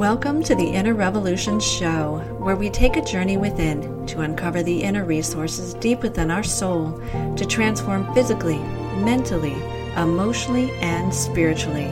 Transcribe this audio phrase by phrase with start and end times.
[0.00, 4.82] Welcome to the Inner Revolution Show, where we take a journey within to uncover the
[4.82, 6.98] inner resources deep within our soul
[7.36, 8.56] to transform physically,
[9.04, 9.52] mentally,
[9.98, 11.84] emotionally, and spiritually.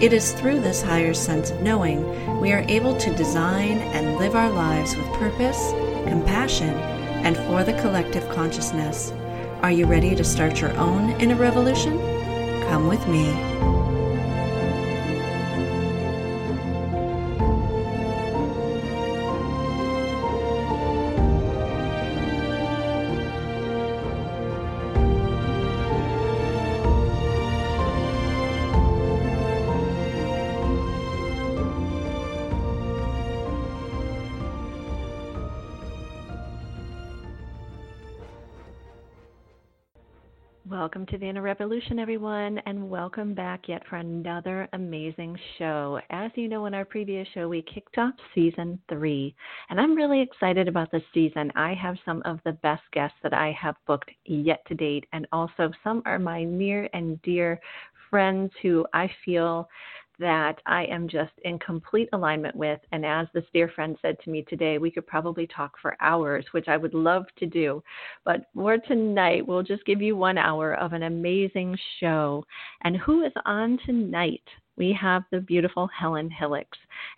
[0.00, 4.36] It is through this higher sense of knowing we are able to design and live
[4.36, 5.72] our lives with purpose,
[6.06, 6.70] compassion,
[7.24, 9.10] and for the collective consciousness.
[9.62, 11.98] Are you ready to start your own inner revolution?
[12.68, 13.77] Come with me.
[41.48, 45.98] Revolution, everyone, and welcome back yet for another amazing show.
[46.10, 49.34] As you know, in our previous show, we kicked off season three,
[49.70, 51.50] and I'm really excited about this season.
[51.56, 55.26] I have some of the best guests that I have booked yet to date, and
[55.32, 57.58] also some are my near and dear
[58.10, 59.70] friends who I feel
[60.18, 62.80] that I am just in complete alignment with.
[62.92, 66.44] And as this dear friend said to me today, we could probably talk for hours,
[66.52, 67.82] which I would love to do.
[68.24, 72.44] But for tonight, we'll just give you one hour of an amazing show.
[72.82, 74.42] And who is on tonight?
[74.78, 76.66] we have the beautiful Helen Hillix.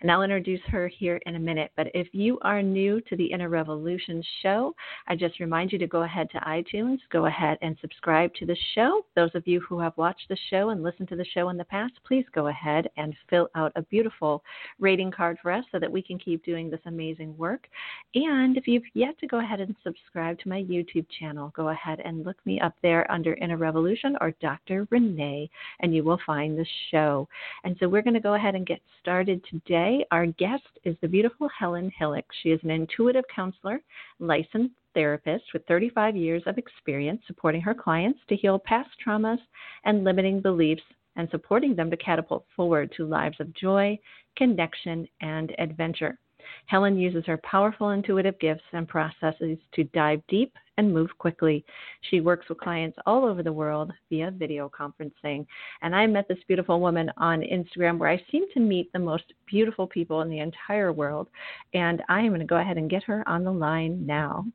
[0.01, 1.71] And I'll introduce her here in a minute.
[1.75, 4.75] But if you are new to the Inner Revolution show,
[5.07, 8.57] I just remind you to go ahead to iTunes, go ahead and subscribe to the
[8.75, 9.05] show.
[9.15, 11.65] Those of you who have watched the show and listened to the show in the
[11.65, 14.43] past, please go ahead and fill out a beautiful
[14.79, 17.67] rating card for us so that we can keep doing this amazing work.
[18.15, 22.01] And if you've yet to go ahead and subscribe to my YouTube channel, go ahead
[22.03, 24.87] and look me up there under Inner Revolution or Dr.
[24.91, 25.49] Renee,
[25.79, 27.27] and you will find the show.
[27.63, 29.70] And so we're going to go ahead and get started today.
[29.71, 32.23] Today, our guest is the beautiful Helen Hillix.
[32.43, 33.79] She is an intuitive counselor,
[34.19, 39.39] licensed therapist with 35 years of experience supporting her clients to heal past traumas
[39.85, 40.81] and limiting beliefs
[41.15, 43.97] and supporting them to catapult forward to lives of joy,
[44.35, 46.19] connection, and adventure.
[46.67, 51.63] Helen uses her powerful intuitive gifts and processes to dive deep and move quickly.
[52.09, 55.45] She works with clients all over the world via video conferencing.
[55.81, 59.25] And I met this beautiful woman on Instagram where I seem to meet the most
[59.45, 61.27] beautiful people in the entire world.
[61.73, 64.45] And I am going to go ahead and get her on the line now.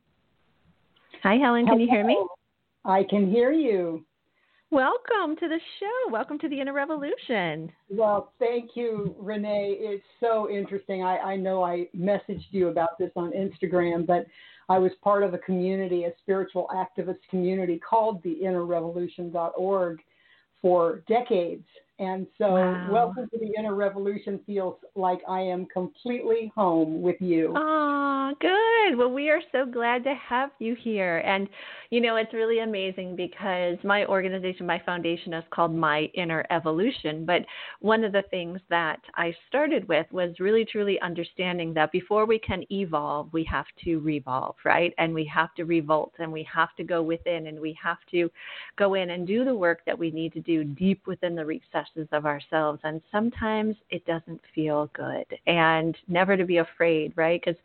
[1.23, 1.65] Hi, Helen.
[1.65, 1.85] Can Hello.
[1.85, 2.27] you hear me?
[2.85, 4.05] I can hear you.
[4.69, 6.11] Welcome to the show.
[6.11, 7.71] Welcome to the Inner Revolution.
[7.89, 9.77] Well, thank you, Renee.
[9.79, 11.03] It's so interesting.
[11.03, 14.25] I, I know I messaged you about this on Instagram, but
[14.67, 19.99] I was part of a community, a spiritual activist community called the innerrevolution.org
[20.61, 21.65] for decades.
[21.99, 22.91] And so, Wow.
[22.91, 27.53] welcome to the Inner Revolution feels like I am completely home with you.
[28.35, 28.97] Good.
[28.97, 31.19] Well, we are so glad to have you here.
[31.19, 31.47] And,
[31.91, 37.25] you know, it's really amazing because my organization, my foundation is called My Inner Evolution.
[37.25, 37.45] But
[37.79, 42.39] one of the things that I started with was really truly understanding that before we
[42.39, 44.93] can evolve, we have to revolve, right?
[44.97, 48.29] And we have to revolt and we have to go within and we have to
[48.77, 52.07] go in and do the work that we need to do deep within the recesses
[52.11, 52.81] of ourselves.
[52.83, 55.25] And sometimes it doesn't feel good.
[55.45, 57.39] And never to be afraid, right?
[57.43, 57.59] Because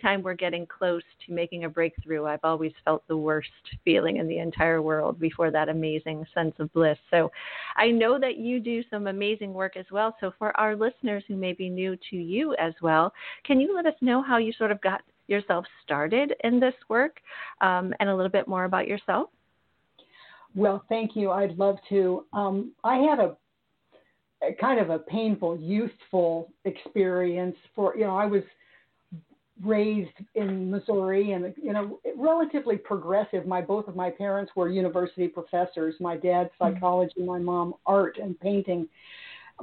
[0.00, 3.48] anytime we're getting close to making a breakthrough, I've always felt the worst
[3.84, 6.98] feeling in the entire world before that amazing sense of bliss.
[7.10, 7.30] So
[7.76, 10.16] I know that you do some amazing work as well.
[10.20, 13.12] So for our listeners who may be new to you as well,
[13.44, 17.20] can you let us know how you sort of got yourself started in this work
[17.60, 19.30] um, and a little bit more about yourself?
[20.54, 21.30] Well, thank you.
[21.30, 22.24] I'd love to.
[22.32, 23.36] Um, I had a,
[24.42, 27.56] a kind of a painful, youthful experience.
[27.76, 28.42] For you know, I was
[29.64, 33.46] raised in Missouri, and you know, relatively progressive.
[33.46, 35.94] My both of my parents were university professors.
[36.00, 36.74] My dad hmm.
[36.74, 38.88] psychology, my mom art and painting.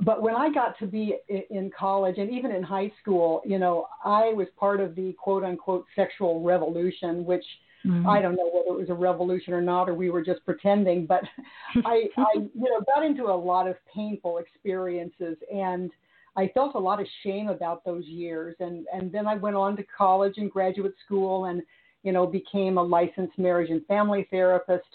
[0.03, 3.87] But when I got to be in college and even in high school, you know,
[4.05, 7.45] I was part of the quote unquote sexual revolution, which
[7.83, 8.07] hmm.
[8.07, 11.05] I don't know whether it was a revolution or not, or we were just pretending.
[11.05, 11.23] But
[11.85, 15.91] I, I, you know, got into a lot of painful experiences, and
[16.37, 18.55] I felt a lot of shame about those years.
[18.59, 21.61] And and then I went on to college and graduate school, and
[22.03, 24.87] you know, became a licensed marriage and family therapist.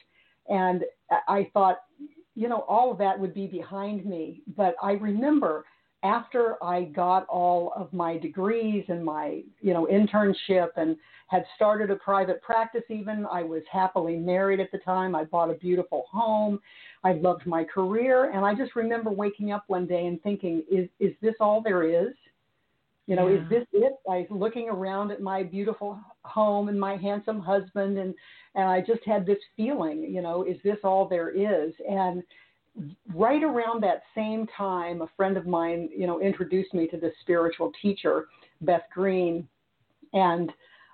[0.49, 0.85] And
[1.29, 1.83] I- thought,
[2.35, 4.43] you know, all of that would be behind me.
[4.57, 5.67] But I remember
[6.03, 10.97] after I got all of my degrees and my, you know, internship and
[11.29, 15.15] had started a private practice even, I was happily married at the time.
[15.15, 16.61] I bought a beautiful home.
[17.05, 18.31] I loved my career.
[18.31, 21.83] And I just remember waking up one day and thinking, is, is this all there
[21.83, 22.15] is?
[23.07, 23.43] You know, yeah.
[23.43, 23.95] is this it?
[24.09, 28.15] I was looking around at my beautiful home and my handsome husband, and
[28.55, 30.05] and I just had this feeling.
[30.05, 31.73] You know, is this all there is?
[31.89, 32.23] And
[33.13, 37.13] right around that same time, a friend of mine, you know, introduced me to this
[37.21, 38.27] spiritual teacher,
[38.61, 39.49] Beth Green,
[40.13, 40.53] and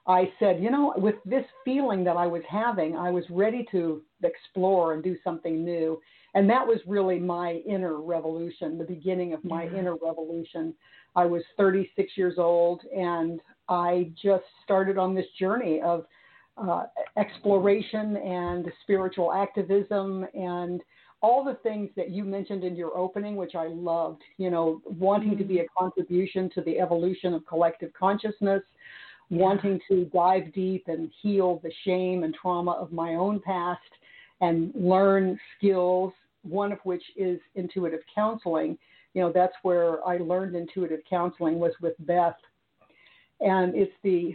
[0.09, 4.03] I said, you know, with this feeling that I was having, I was ready to
[4.25, 6.01] explore and do something new.
[6.35, 10.75] And that was really my inner revolution, the beginning of my inner revolution.
[11.15, 16.07] I was 36 years old and I just started on this journey of
[16.57, 16.85] uh,
[17.19, 20.83] exploration and spiritual activism and
[21.21, 25.37] all the things that you mentioned in your opening, which I loved, you know, wanting
[25.37, 28.63] to be a contribution to the evolution of collective consciousness.
[29.31, 33.81] Wanting to dive deep and heal the shame and trauma of my own past
[34.41, 38.79] and learn skills, one of which is intuitive counseling.
[39.15, 42.37] You know, that's where I learned intuitive counseling was with Beth.
[43.41, 44.35] And it's the,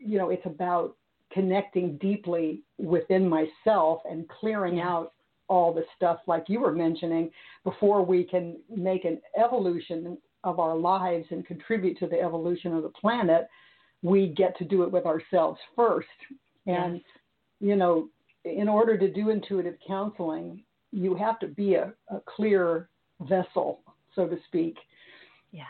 [0.00, 0.96] you know, it's about
[1.32, 5.12] connecting deeply within myself and clearing out
[5.48, 7.30] all the stuff like you were mentioning
[7.64, 12.82] before we can make an evolution of our lives and contribute to the evolution of
[12.82, 13.48] the planet
[14.02, 16.06] we get to do it with ourselves first
[16.66, 17.02] and yes.
[17.60, 18.08] you know
[18.44, 20.62] in order to do intuitive counseling
[20.92, 22.88] you have to be a, a clear
[23.20, 23.80] vessel
[24.14, 24.76] so to speak
[25.52, 25.64] yeah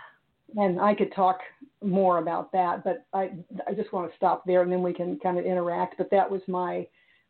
[0.57, 1.41] and I could talk
[1.83, 3.31] more about that, but I
[3.67, 5.97] I just want to stop there and then we can kind of interact.
[5.99, 6.87] But that was my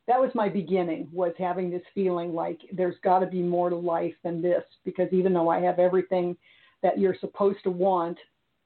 [0.06, 3.76] that was my beginning was having this feeling like there's got to be more to
[3.76, 6.36] life than this because even though I have everything
[6.82, 8.18] that you're supposed to want,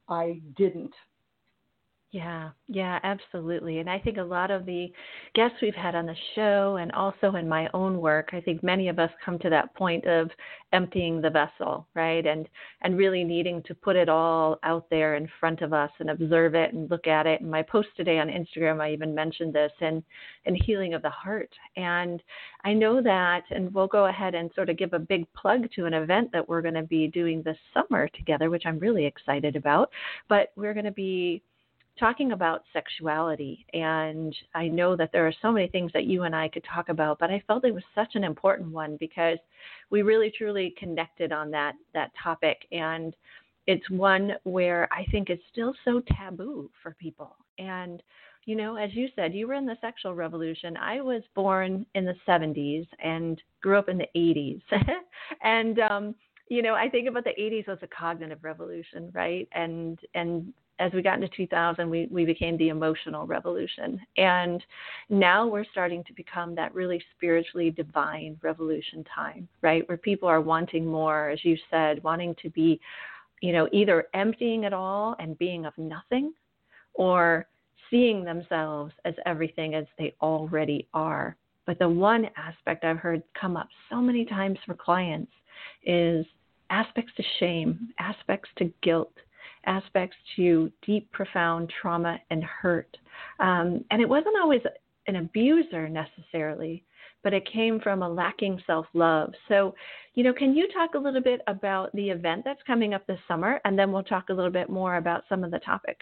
[0.09, 0.93] I didn't.
[2.13, 3.79] Yeah, yeah, absolutely.
[3.79, 4.93] And I think a lot of the
[5.35, 8.89] guests we've had on the show and also in my own work, I think many
[8.91, 10.29] of us come to that point of
[10.75, 12.27] emptying the vessel, right?
[12.27, 12.51] And
[12.83, 16.55] and really needing to put it all out there in front of us and observe
[16.55, 17.41] it and look at it.
[17.41, 20.03] And my post today on Instagram I even mentioned this and
[20.45, 21.51] and healing of the heart.
[21.77, 22.23] And
[22.63, 25.87] I know that and we'll go ahead and sort of give a big plug to
[25.87, 29.57] an event that we're going to be doing this summer together, which I'm really excited
[29.57, 29.89] about.
[30.29, 31.43] But we're going to be
[31.99, 33.67] talking about sexuality.
[33.73, 36.89] And I know that there are so many things that you and I could talk
[36.89, 39.39] about, but I felt it was such an important one because
[39.91, 42.67] we really truly connected on that that topic.
[42.73, 43.15] And
[43.67, 47.37] it's one where I think it's still so taboo for people.
[47.59, 48.03] And
[48.45, 50.77] you know, as you said, you were in the sexual revolution.
[50.77, 54.63] I was born in the 70s and grew up in the 80s.
[55.43, 56.15] and um
[56.49, 59.49] you know, I think about the 80s as a cognitive revolution, right?
[59.53, 64.01] And and as we got into 2000, we, we became the emotional revolution.
[64.17, 64.63] And
[65.09, 69.87] now we're starting to become that really spiritually divine revolution time, right?
[69.89, 72.81] Where people are wanting more, as you said, wanting to be,
[73.41, 76.33] you know, either emptying it all and being of nothing
[76.95, 77.47] or
[77.91, 81.37] seeing themselves as everything as they already are.
[81.67, 85.31] But the one aspect I've heard come up so many times for clients
[85.85, 86.27] is
[86.71, 89.13] aspects to shame, aspects to guilt,
[89.67, 92.97] aspects to deep, profound trauma and hurt.
[93.39, 94.63] Um, and it wasn't always
[95.07, 96.85] an abuser necessarily,
[97.23, 99.33] but it came from a lacking self love.
[99.49, 99.75] So,
[100.15, 103.21] you know, can you talk a little bit about the event that's coming up this
[103.29, 103.61] summer?
[103.65, 105.99] And then we'll talk a little bit more about some of the topic.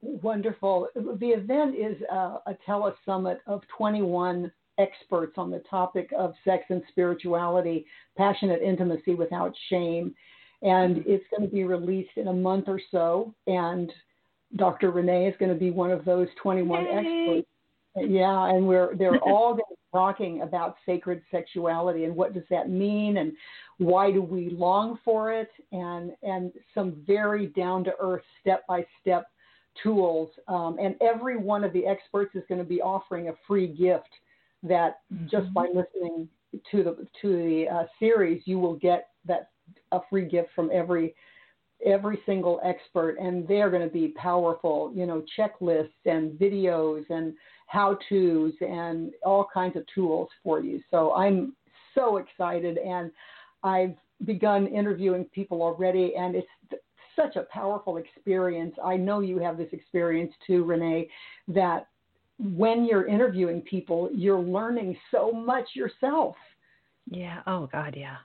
[0.00, 0.88] Wonderful.
[0.94, 6.82] The event is a, a telesummit of 21 experts on the topic of sex and
[6.88, 7.84] spirituality,
[8.16, 10.14] passionate intimacy without shame
[10.62, 13.34] and it's going to be released in a month or so.
[13.46, 13.92] And
[14.56, 14.90] Dr.
[14.90, 16.90] Renee is going to be one of those 21 Yay.
[16.90, 17.48] experts.
[18.10, 22.44] Yeah, and we're they're all going to be talking about sacred sexuality and what does
[22.50, 23.32] that mean and
[23.78, 28.86] why do we long for it and and some very down to earth step by
[29.00, 29.26] step
[29.82, 30.30] tools.
[30.48, 34.10] Um, and every one of the experts is going to be offering a free gift
[34.62, 35.26] that mm-hmm.
[35.30, 36.28] just by listening
[36.70, 39.50] to the to the uh, series you will get that
[39.92, 41.14] a free gift from every
[41.86, 47.32] every single expert and they're going to be powerful you know checklists and videos and
[47.66, 50.80] how to's and all kinds of tools for you.
[50.90, 51.54] So i'm
[51.94, 53.12] so excited and
[53.62, 53.94] i've
[54.24, 56.48] begun interviewing people already and it's
[57.18, 58.74] such a powerful experience.
[58.84, 61.08] I know you have this experience too renee
[61.48, 61.88] that
[62.38, 66.36] when you're interviewing people you're learning so much yourself.
[67.10, 67.40] Yeah.
[67.46, 68.18] Oh god yeah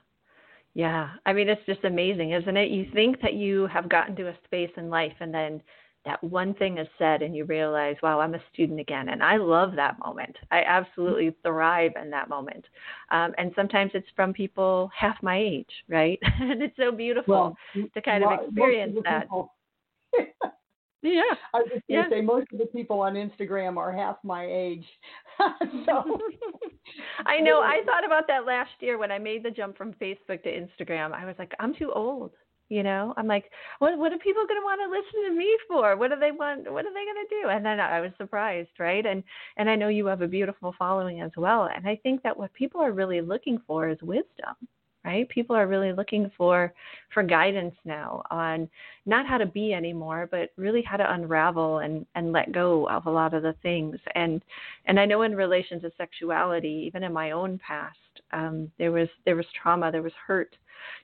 [0.74, 1.10] yeah.
[1.24, 2.70] I mean, it's just amazing, isn't it?
[2.70, 5.62] You think that you have gotten to a space in life and then
[6.04, 9.08] that one thing is said and you realize, wow, I'm a student again.
[9.08, 10.36] And I love that moment.
[10.50, 12.66] I absolutely thrive in that moment.
[13.10, 16.18] Um, and sometimes it's from people half my age, right?
[16.40, 19.28] and it's so beautiful well, to kind of experience that.
[21.04, 21.22] Yeah.
[21.52, 22.08] I was just yeah.
[22.08, 24.86] say most of the people on Instagram are half my age.
[25.38, 26.18] so
[27.26, 27.60] I know.
[27.60, 31.12] I thought about that last year when I made the jump from Facebook to Instagram.
[31.12, 32.30] I was like, I'm too old.
[32.70, 35.54] You know, I'm like, what what are people going to want to listen to me
[35.68, 35.94] for?
[35.98, 36.72] What do they want?
[36.72, 37.48] What are they going to do?
[37.50, 39.04] And then I was surprised, right?
[39.04, 39.22] And
[39.58, 41.68] and I know you have a beautiful following as well.
[41.74, 44.56] And I think that what people are really looking for is wisdom,
[45.04, 45.28] right?
[45.28, 46.72] People are really looking for
[47.12, 48.68] for guidance now on
[49.06, 53.06] not how to be anymore, but really how to unravel and and let go of
[53.06, 53.96] a lot of the things.
[54.14, 54.42] And
[54.86, 57.98] and I know in relation to sexuality, even in my own past,
[58.32, 60.56] um, there was there was trauma, there was hurt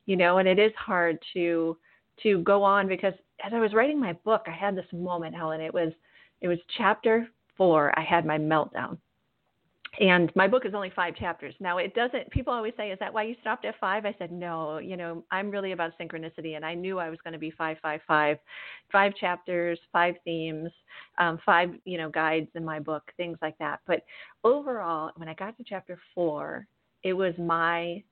[0.07, 1.77] you know, and it is hard to
[2.23, 3.15] to go on because
[3.45, 5.61] as I was writing my book, I had this moment, Helen.
[5.61, 5.93] It was
[6.41, 7.97] it was chapter four.
[7.99, 8.99] I had my meltdown.
[9.99, 11.53] And my book is only five chapters.
[11.59, 14.07] Now it doesn't people always say, Is that why you stopped at five?
[14.07, 17.39] I said, No, you know, I'm really about synchronicity and I knew I was gonna
[17.39, 18.39] be five, five, five.
[18.93, 20.71] Five chapters, five themes,
[21.19, 23.81] um, five, you know, guides in my book, things like that.
[23.87, 24.05] But
[24.45, 26.67] overall, when I got to chapter four,
[27.03, 28.03] it was my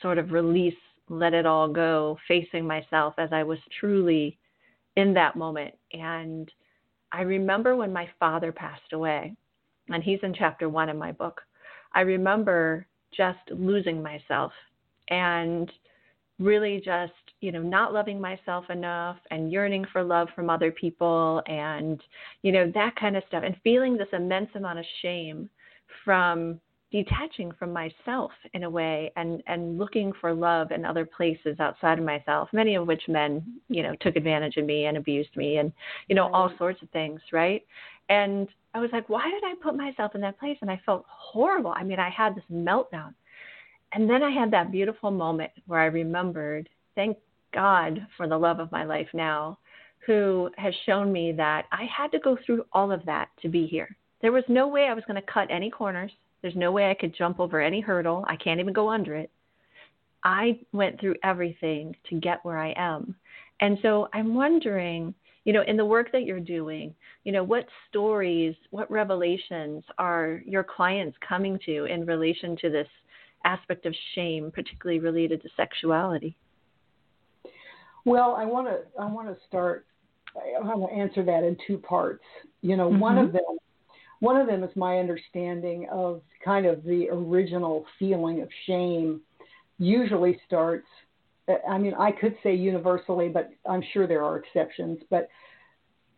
[0.00, 0.74] sort of release,
[1.08, 4.38] let it all go, facing myself as I was truly
[4.96, 5.74] in that moment.
[5.92, 6.50] And
[7.12, 9.34] I remember when my father passed away,
[9.88, 11.40] and he's in chapter one in my book.
[11.92, 12.86] I remember
[13.16, 14.52] just losing myself
[15.08, 15.70] and
[16.38, 21.42] really just, you know, not loving myself enough and yearning for love from other people
[21.46, 22.02] and,
[22.42, 25.48] you know, that kind of stuff and feeling this immense amount of shame
[26.04, 26.60] from
[26.94, 31.98] detaching from myself in a way and and looking for love in other places outside
[31.98, 35.56] of myself many of which men you know took advantage of me and abused me
[35.56, 35.72] and
[36.06, 36.58] you know all mm-hmm.
[36.58, 37.66] sorts of things right
[38.10, 41.04] and i was like why did i put myself in that place and i felt
[41.08, 43.14] horrible i mean i had this meltdown
[43.92, 47.16] and then i had that beautiful moment where i remembered thank
[47.52, 49.58] god for the love of my life now
[50.06, 53.66] who has shown me that i had to go through all of that to be
[53.66, 56.10] here there was no way i was going to cut any corners
[56.44, 58.22] there's no way I could jump over any hurdle.
[58.28, 59.30] I can't even go under it.
[60.24, 63.14] I went through everything to get where I am.
[63.62, 65.14] And so I'm wondering,
[65.44, 70.42] you know, in the work that you're doing, you know, what stories, what revelations are
[70.46, 72.88] your clients coming to in relation to this
[73.44, 76.36] aspect of shame, particularly related to sexuality?
[78.04, 79.86] Well, I want to I want to start
[80.36, 82.24] I want to answer that in two parts.
[82.62, 83.00] You know, mm-hmm.
[83.00, 83.58] one of them
[84.20, 89.20] one of them is my understanding of kind of the original feeling of shame
[89.78, 90.86] usually starts
[91.68, 94.98] I mean, I could say universally, but I'm sure there are exceptions.
[95.10, 95.28] But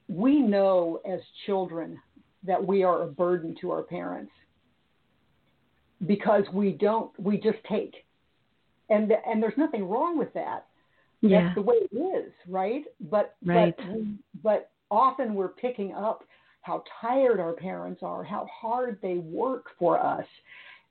[0.09, 1.99] we know as children
[2.45, 4.31] that we are a burden to our parents
[6.07, 7.95] because we don't, we just take.
[8.89, 10.67] And, and there's nothing wrong with that.
[11.23, 11.45] Yeah.
[11.45, 12.85] That's the way it is, right?
[13.01, 13.75] But, right.
[13.77, 13.87] but,
[14.43, 16.23] but often we're picking up
[16.61, 20.27] how tired our parents are, how hard they work for us,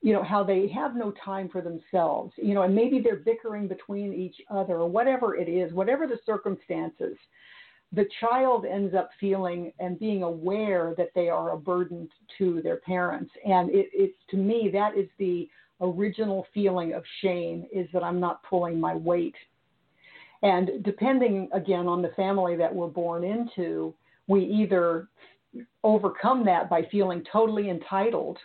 [0.06, 3.66] you know, how they have no time for themselves, you know, and maybe they're bickering
[3.66, 7.16] between each other or whatever it is, whatever the circumstances,
[7.90, 12.08] the child ends up feeling and being aware that they are a burden
[12.38, 13.32] to their parents.
[13.44, 15.48] And it, it's to me, that is the
[15.80, 19.34] original feeling of shame is that I'm not pulling my weight.
[20.44, 23.92] And depending again on the family that we're born into,
[24.28, 25.08] we either
[25.82, 28.38] overcome that by feeling totally entitled,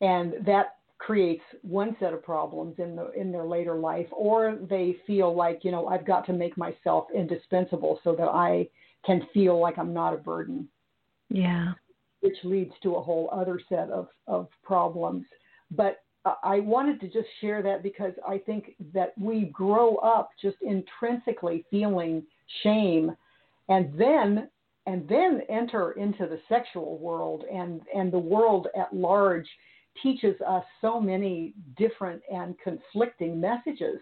[0.00, 4.96] and that creates one set of problems in the in their later life, or they
[5.06, 8.68] feel like you know I've got to make myself indispensable so that I
[9.06, 10.68] can feel like I'm not a burden.
[11.30, 11.72] Yeah,
[12.20, 15.24] which leads to a whole other set of of problems.
[15.70, 16.02] But
[16.42, 21.64] I wanted to just share that because I think that we grow up just intrinsically
[21.70, 22.22] feeling
[22.62, 23.14] shame,
[23.68, 24.48] and then
[24.86, 29.46] and then enter into the sexual world and, and the world at large
[30.02, 33.98] teaches us so many different and conflicting messages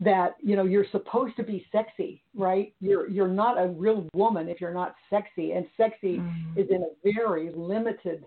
[0.00, 2.72] that you know you're supposed to be sexy right?
[2.80, 6.56] You're you're not a real woman if you're not sexy and sexy mm.
[6.56, 8.24] is in a very limited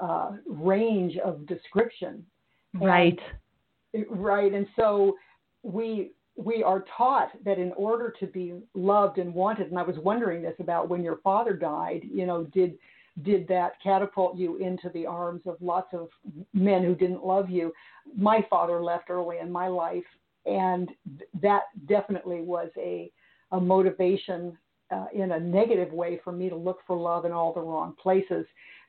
[0.00, 2.24] uh, range of description.
[2.74, 3.18] Right.
[3.92, 5.16] and, right and so
[5.62, 9.96] we we are taught that in order to be loved and wanted, and I was
[9.98, 12.76] wondering this about when your father died, you know, did
[13.22, 16.08] did that catapult you into the arms of lots of
[16.52, 17.72] men who didn't love you?
[18.16, 20.04] My father left early in my life,
[20.46, 20.90] and
[21.40, 23.10] that definitely was a
[23.52, 24.56] a motivation
[24.90, 27.94] uh, in a negative way for me to look for love in all the wrong
[28.02, 28.44] places.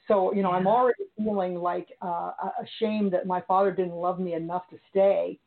[0.08, 0.58] So, you know, yeah.
[0.58, 5.40] I'm already feeling like uh, ashamed that my father didn't love me enough to stay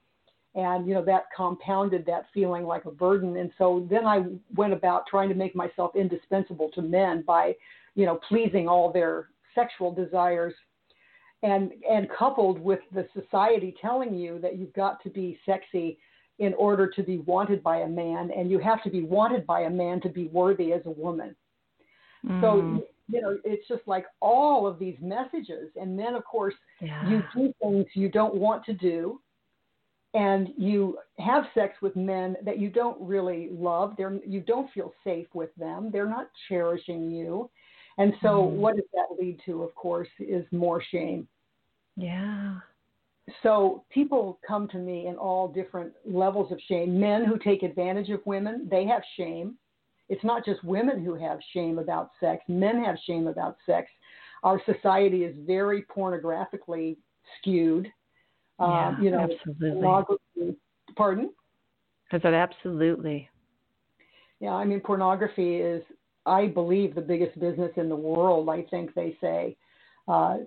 [0.54, 4.72] and you know that compounded that feeling like a burden and so then i went
[4.72, 7.54] about trying to make myself indispensable to men by
[7.94, 10.54] you know pleasing all their sexual desires.
[11.44, 15.98] And and coupled with the society telling you that you've got to be sexy
[16.40, 19.62] in order to be wanted by a man and you have to be wanted by
[19.62, 21.34] a man to be worthy as a woman.
[22.26, 22.40] Mm.
[22.40, 25.70] so you know it's just like all of these messages.
[25.80, 27.08] And then of course yeah.
[27.08, 29.20] you do things you don't want to do
[30.14, 33.94] and you have sex with men that you don't really love.
[33.96, 35.90] They're you don't feel safe with them.
[35.92, 37.50] They're not cherishing you
[37.98, 38.50] and so mm.
[38.50, 41.26] what does that lead to of course is more shame
[41.96, 42.54] yeah
[43.42, 48.10] so people come to me in all different levels of shame men who take advantage
[48.10, 49.54] of women they have shame
[50.08, 53.88] it's not just women who have shame about sex men have shame about sex
[54.42, 56.96] our society is very pornographically
[57.38, 57.88] skewed
[58.60, 60.56] yeah, um, you know, absolutely.
[60.96, 61.30] Pardon?
[62.10, 63.28] I said absolutely.
[64.40, 65.82] Yeah, I mean, pornography is,
[66.28, 68.48] I believe, the biggest business in the world.
[68.48, 69.56] I think they say,
[70.06, 70.38] uh,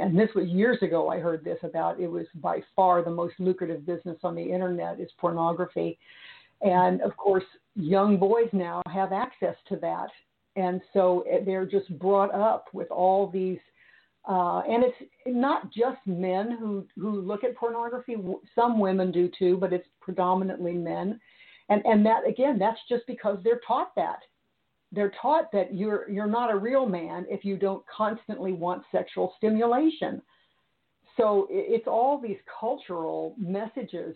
[0.00, 1.08] and this was years ago.
[1.08, 2.00] I heard this about.
[2.00, 5.98] It was by far the most lucrative business on the internet is pornography,
[6.62, 7.44] and of course,
[7.76, 10.08] young boys now have access to that,
[10.56, 13.58] and so eh, they're just brought up with all these
[14.26, 18.16] uh, and it's not just men who, who look at pornography.
[18.54, 21.20] Some women do too, but it's predominantly men.
[21.68, 24.20] And, and that, again, that's just because they're taught that.
[24.94, 29.34] They're taught that you're, you're not a real man if you don't constantly want sexual
[29.36, 30.22] stimulation.
[31.16, 34.14] So it's all these cultural messages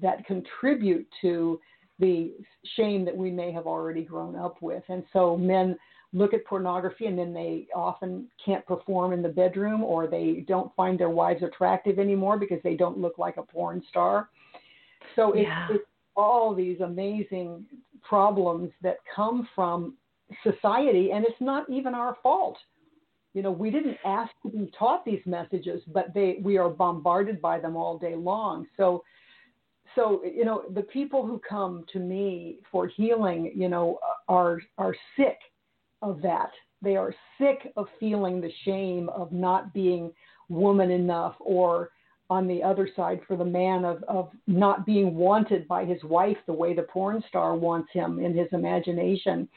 [0.00, 1.60] that contribute to
[1.98, 2.32] the
[2.76, 4.82] shame that we may have already grown up with.
[4.88, 5.76] And so men
[6.12, 10.74] look at pornography and then they often can't perform in the bedroom or they don't
[10.74, 14.30] find their wives attractive anymore because they don't look like a porn star.
[15.14, 15.68] So it's, yeah.
[15.70, 15.84] it's
[16.16, 17.64] all these amazing
[18.02, 19.94] problems that come from
[20.42, 22.58] society and it's not even our fault.
[23.32, 27.40] You know, we didn't ask to be taught these messages, but they we are bombarded
[27.40, 28.66] by them all day long.
[28.76, 29.04] So
[29.94, 34.94] so you know the people who come to me for healing you know are are
[35.16, 35.38] sick
[36.02, 36.50] of that.
[36.82, 40.12] They are sick of feeling the shame of not being
[40.48, 41.90] woman enough, or
[42.30, 46.36] on the other side, for the man of, of not being wanted by his wife
[46.46, 49.48] the way the porn star wants him in his imagination.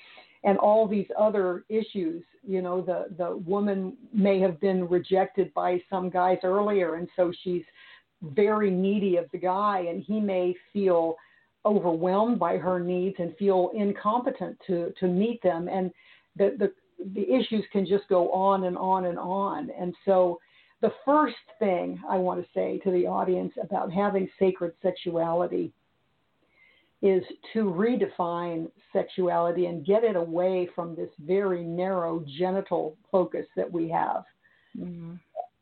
[0.43, 5.81] And all these other issues, you know, the, the woman may have been rejected by
[5.89, 7.63] some guys earlier, and so she's
[8.21, 11.15] very needy of the guy, and he may feel
[11.65, 15.91] overwhelmed by her needs and feel incompetent to to meet them and
[16.35, 16.73] the, the,
[17.13, 19.69] the issues can just go on and on and on.
[19.79, 20.39] And so,
[20.81, 25.71] the first thing I want to say to the audience about having sacred sexuality
[27.03, 33.71] is to redefine sexuality and get it away from this very narrow genital focus that
[33.71, 34.23] we have.
[34.77, 35.13] Mm-hmm.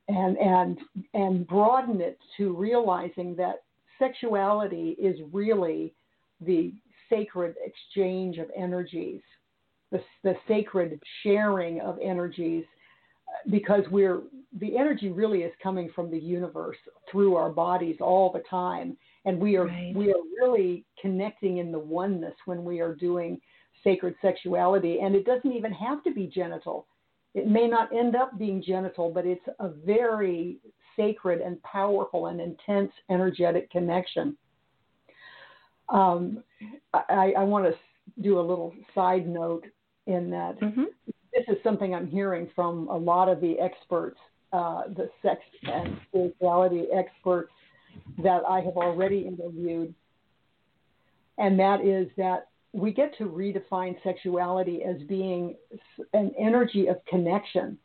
[0.08, 0.78] And, and,
[1.14, 3.64] and broaden it to realizing that
[3.98, 5.94] sexuality is really
[6.42, 6.74] the
[7.10, 9.22] sacred exchange of energies
[9.92, 12.64] the, the sacred sharing of energies
[13.50, 14.22] because we're
[14.60, 16.78] the energy really is coming from the universe
[17.10, 19.94] through our bodies all the time and we are right.
[19.96, 23.40] we are really connecting in the oneness when we are doing
[23.84, 26.88] sacred sexuality and it doesn't even have to be genital
[27.34, 30.58] it may not end up being genital but it's a very
[30.96, 34.36] sacred and powerful and intense energetic connection
[35.92, 36.44] um,
[36.94, 39.66] I, I want to do a little side note
[40.08, 40.86] in that mm-hmm.
[41.34, 44.20] this is something I'm hearing from a lot of the experts,
[44.54, 47.52] uh, the sex and spirituality experts
[48.24, 49.94] that I have already interviewed,
[51.38, 55.56] and that is that we get to redefine sexuality as being
[56.14, 57.78] an energy of connection.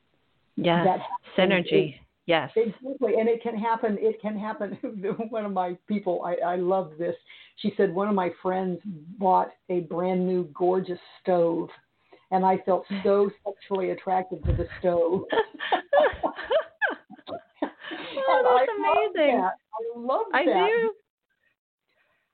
[0.56, 1.00] Yes,
[1.36, 1.96] synergy.
[2.26, 2.50] Yes.
[2.56, 3.20] Exactly.
[3.20, 3.98] And it can happen.
[4.00, 4.76] It can happen.
[5.30, 7.14] one of my people, I, I love this.
[7.56, 8.80] She said, one of my friends
[9.18, 11.68] bought a brand new gorgeous stove
[12.30, 15.22] and I felt so sexually attracted to the stove.
[17.32, 18.70] oh, that's
[19.14, 19.40] amazing.
[19.40, 19.54] That.
[19.96, 20.38] I love that.
[20.38, 20.92] I do.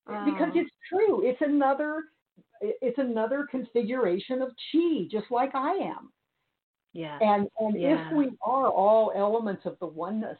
[0.05, 0.59] Because ah.
[0.59, 1.25] it's true.
[1.25, 2.03] It's another
[2.61, 6.11] it's another configuration of chi, just like I am.
[6.93, 7.17] Yeah.
[7.21, 8.07] And and yeah.
[8.07, 10.37] if we are all elements of the oneness,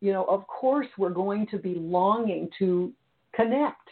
[0.00, 2.92] you know, of course we're going to be longing to
[3.34, 3.88] connect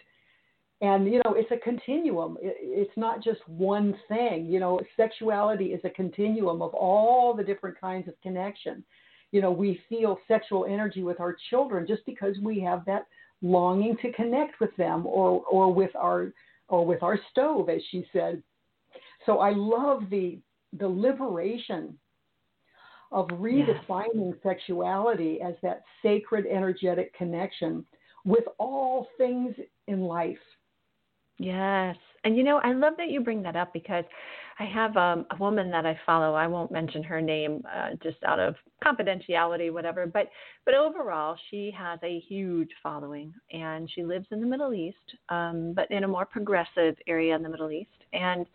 [0.80, 5.66] and you know it's a continuum it, it's not just one thing you know sexuality
[5.66, 8.84] is a continuum of all the different kinds of connection
[9.32, 13.06] you know we feel sexual energy with our children just because we have that
[13.42, 16.32] longing to connect with them or or with our
[16.68, 18.42] or with our stove, as she said.
[19.26, 20.38] So I love the
[20.78, 21.96] the liberation
[23.12, 27.84] of redefining sexuality as that sacred energetic connection
[28.24, 29.54] with all things
[29.86, 30.36] in life.
[31.38, 31.96] Yes.
[32.24, 34.04] And you know, I love that you bring that up because
[34.58, 36.34] I have um, a woman that I follow.
[36.34, 40.06] I won't mention her name uh, just out of confidentiality, whatever.
[40.06, 40.28] But
[40.64, 45.72] but overall, she has a huge following, and she lives in the Middle East, um,
[45.74, 47.90] but in a more progressive area in the Middle East.
[48.12, 48.46] And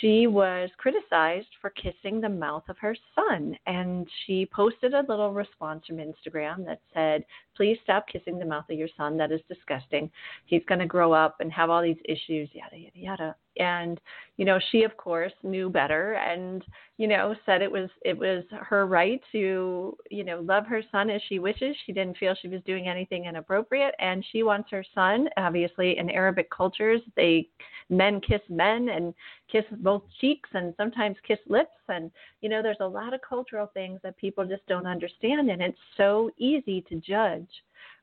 [0.00, 3.56] she was criticized for kissing the mouth of her son.
[3.66, 7.24] And she posted a little response from Instagram that said,
[7.56, 9.16] Please stop kissing the mouth of your son.
[9.16, 10.10] That is disgusting.
[10.46, 14.00] He's going to grow up and have all these issues, yada, yada, yada and
[14.36, 16.64] you know she of course knew better and
[16.96, 21.10] you know said it was it was her right to you know love her son
[21.10, 21.76] as she wishes.
[21.84, 26.10] She didn't feel she was doing anything inappropriate and she wants her son obviously in
[26.10, 27.00] arabic cultures.
[27.16, 27.48] They
[27.90, 29.14] men kiss men and
[29.50, 33.70] kiss both cheeks and sometimes kiss lips and you know there's a lot of cultural
[33.74, 37.48] things that people just don't understand and it's so easy to judge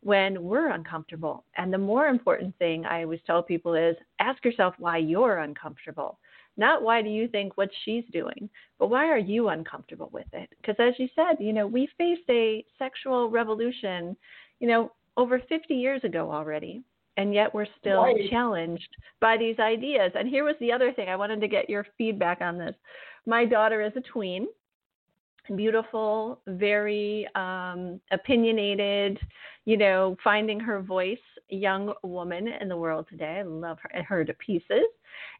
[0.01, 1.43] when we're uncomfortable.
[1.55, 6.19] And the more important thing I always tell people is ask yourself why you're uncomfortable.
[6.57, 10.49] Not why do you think what she's doing, but why are you uncomfortable with it?
[10.59, 14.17] Because as you said, you know, we faced a sexual revolution,
[14.59, 16.83] you know, over 50 years ago already.
[17.17, 18.29] And yet we're still right.
[18.29, 20.11] challenged by these ideas.
[20.13, 22.75] And here was the other thing I wanted to get your feedback on this.
[23.25, 24.47] My daughter is a tween,
[25.55, 29.19] beautiful, very um, opinionated,
[29.65, 31.17] you know, finding her voice
[31.49, 33.39] young woman in the world today.
[33.39, 34.85] I love her, her to pieces.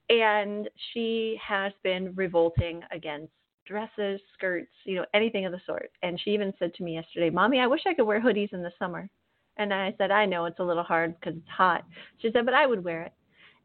[0.09, 3.31] And she has been revolting against
[3.65, 5.91] dresses, skirts, you know, anything of the sort.
[6.01, 8.61] And she even said to me yesterday, Mommy, I wish I could wear hoodies in
[8.63, 9.09] the summer.
[9.57, 11.83] And I said, I know it's a little hard because it's hot.
[12.19, 13.13] She said, but I would wear it.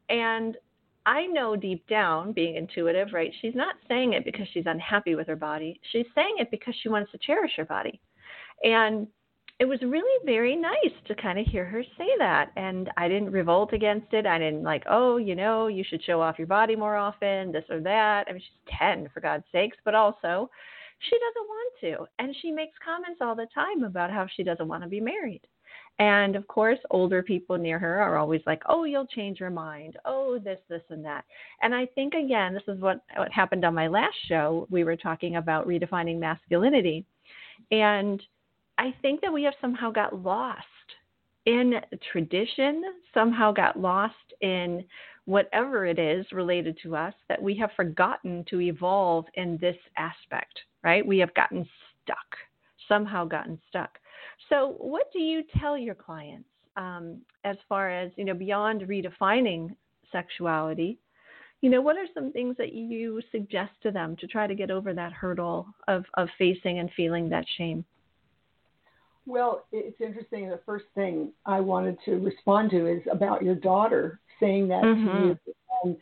[0.09, 0.57] And
[1.05, 3.31] I know deep down, being intuitive, right?
[3.41, 5.79] She's not saying it because she's unhappy with her body.
[5.91, 7.99] She's saying it because she wants to cherish her body.
[8.63, 9.07] And
[9.59, 12.51] it was really very nice to kind of hear her say that.
[12.55, 14.25] And I didn't revolt against it.
[14.25, 17.65] I didn't like, oh, you know, you should show off your body more often, this
[17.69, 18.25] or that.
[18.27, 19.77] I mean, she's 10, for God's sakes.
[19.85, 20.49] But also,
[20.99, 22.07] she doesn't want to.
[22.19, 25.41] And she makes comments all the time about how she doesn't want to be married.
[25.99, 29.97] And of course, older people near her are always like, "Oh, you'll change your mind.
[30.05, 31.23] Oh, this, this, and that."
[31.61, 34.67] And I think again, this is what what happened on my last show.
[34.71, 37.05] We were talking about redefining masculinity,
[37.71, 38.21] and
[38.77, 40.65] I think that we have somehow got lost
[41.45, 41.75] in
[42.11, 44.83] tradition, somehow got lost in
[45.25, 50.59] whatever it is related to us that we have forgotten to evolve in this aspect,
[50.83, 51.05] right?
[51.05, 51.67] We have gotten
[52.03, 52.35] stuck,
[52.87, 53.99] somehow gotten stuck.
[54.49, 59.75] So, what do you tell your clients um, as far as you know beyond redefining
[60.11, 60.99] sexuality?
[61.61, 64.69] You know, what are some things that you suggest to them to try to get
[64.69, 67.85] over that hurdle of of facing and feeling that shame?
[69.25, 70.49] Well, it's interesting.
[70.49, 75.05] The first thing I wanted to respond to is about your daughter saying that mm-hmm.
[75.05, 75.39] to you.
[75.83, 75.97] And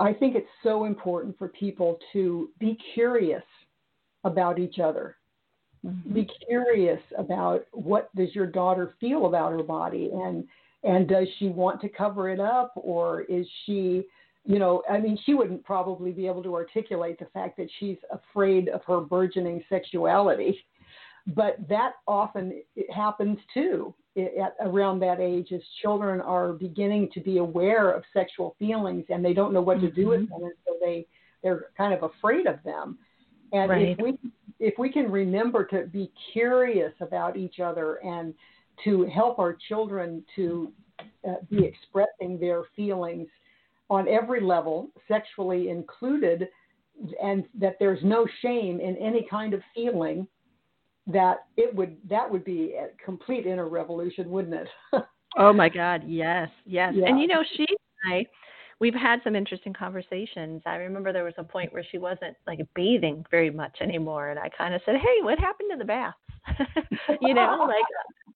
[0.00, 3.42] I think it's so important for people to be curious
[4.24, 5.17] about each other
[5.84, 6.12] mm-hmm.
[6.12, 10.44] be curious about what does your daughter feel about her body and
[10.84, 14.04] and does she want to cover it up or is she
[14.44, 17.98] you know i mean she wouldn't probably be able to articulate the fact that she's
[18.12, 20.58] afraid of her burgeoning sexuality
[21.34, 27.20] but that often it happens too at around that age as children are beginning to
[27.20, 30.32] be aware of sexual feelings and they don't know what to do with mm-hmm.
[30.32, 31.06] them and so they
[31.42, 32.98] they're kind of afraid of them
[33.52, 33.88] and right.
[33.88, 34.18] if we
[34.60, 38.34] if we can remember to be curious about each other and
[38.84, 40.72] to help our children to
[41.28, 43.28] uh, be expressing their feelings
[43.90, 46.48] on every level, sexually included,
[47.22, 50.26] and that there's no shame in any kind of feeling,
[51.06, 54.68] that it would that would be a complete inner revolution, wouldn't it?
[55.38, 56.92] oh my God, yes, yes.
[56.96, 57.06] Yeah.
[57.06, 57.66] And you know, she
[58.04, 58.26] and I
[58.80, 60.62] we've had some interesting conversations.
[60.66, 64.38] I remember there was a point where she wasn't like bathing very much anymore, and
[64.38, 66.16] I kind of said, "Hey, what happened to the baths?
[67.20, 67.84] you know, like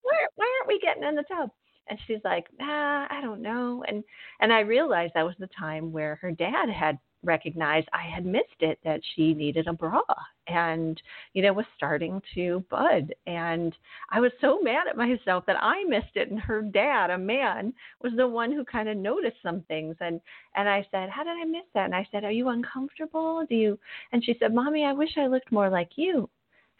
[0.02, 1.50] why why aren't we getting in the tub?"
[1.88, 4.02] And she's like, "Ah, I don't know." And
[4.40, 8.60] and I realized that was the time where her dad had recognized I had missed
[8.60, 10.02] it that she needed a bra
[10.48, 11.00] and
[11.32, 13.74] you know was starting to bud and
[14.10, 17.72] I was so mad at myself that I missed it and her dad a man
[18.02, 20.20] was the one who kind of noticed some things and
[20.56, 23.54] and I said how did I miss that and I said are you uncomfortable do
[23.54, 23.78] you
[24.12, 26.28] and she said mommy I wish I looked more like you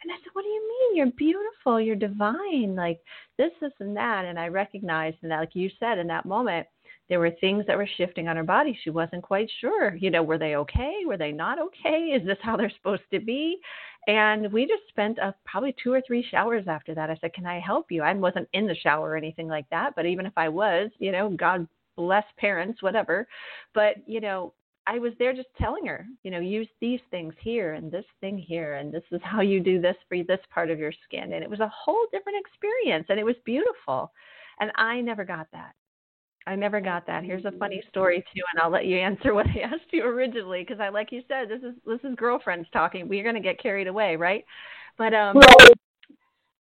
[0.03, 0.97] And I said, What do you mean?
[0.97, 1.79] You're beautiful.
[1.79, 2.75] You're divine.
[2.75, 2.99] Like
[3.37, 4.25] this, this, and that.
[4.25, 6.67] And I recognized, and that, like you said in that moment,
[7.09, 8.77] there were things that were shifting on her body.
[8.83, 9.95] She wasn't quite sure.
[9.95, 11.01] You know, were they okay?
[11.05, 12.11] Were they not okay?
[12.15, 13.59] Is this how they're supposed to be?
[14.07, 17.09] And we just spent a, probably two or three showers after that.
[17.09, 18.03] I said, Can I help you?
[18.03, 19.95] I wasn't in the shower or anything like that.
[19.95, 23.27] But even if I was, you know, God bless parents, whatever.
[23.73, 24.53] But, you know,
[24.85, 28.37] I was there just telling her, you know, use these things here and this thing
[28.37, 31.33] here, and this is how you do this for this part of your skin.
[31.33, 34.11] And it was a whole different experience, and it was beautiful.
[34.59, 35.73] And I never got that.
[36.45, 37.23] I never got that.
[37.23, 40.61] Here's a funny story too, and I'll let you answer what I asked you originally
[40.67, 43.07] because I, like you said, this is this is girlfriends talking.
[43.07, 44.43] We're going to get carried away, right?
[44.97, 45.55] But um, well,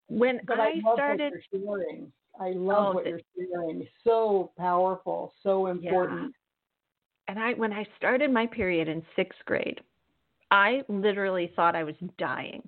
[0.07, 2.11] when but I, I started, what you're sharing.
[2.39, 3.87] I love Oh, what you're sharing.
[4.03, 6.33] So powerful, so important.
[7.27, 9.81] and I when I started my period in sixth grade,
[10.51, 12.61] I literally thought I was dying.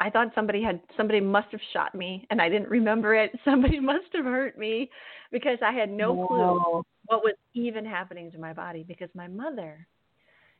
[0.00, 3.32] I thought somebody had somebody must have shot me and I didn't remember it.
[3.44, 4.90] Somebody must have hurt me
[5.30, 9.86] because I had no clue what was even happening to my body because my mother,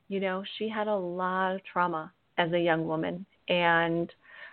[0.08, 4.12] you know, she had a lot of trauma as a young woman and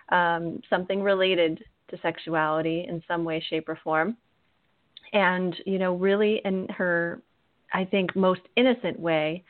[0.09, 4.15] um, something related to sexuality in some way, shape, or form.
[5.11, 7.21] And, you know, really in her,
[7.73, 9.43] I think, most innocent way,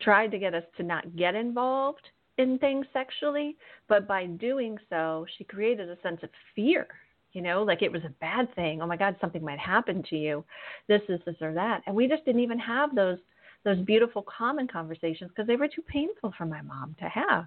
[0.00, 2.02] tried to get us to not get involved
[2.38, 3.56] in things sexually,
[3.88, 6.86] but by doing so, she created a sense of fear.
[7.32, 8.80] You know, like it was a bad thing.
[8.80, 10.44] Oh my God, something might happen to you.
[10.86, 13.18] This is this or that, and we just didn't even have those
[13.64, 17.46] those beautiful common conversations because they were too painful for my mom to have.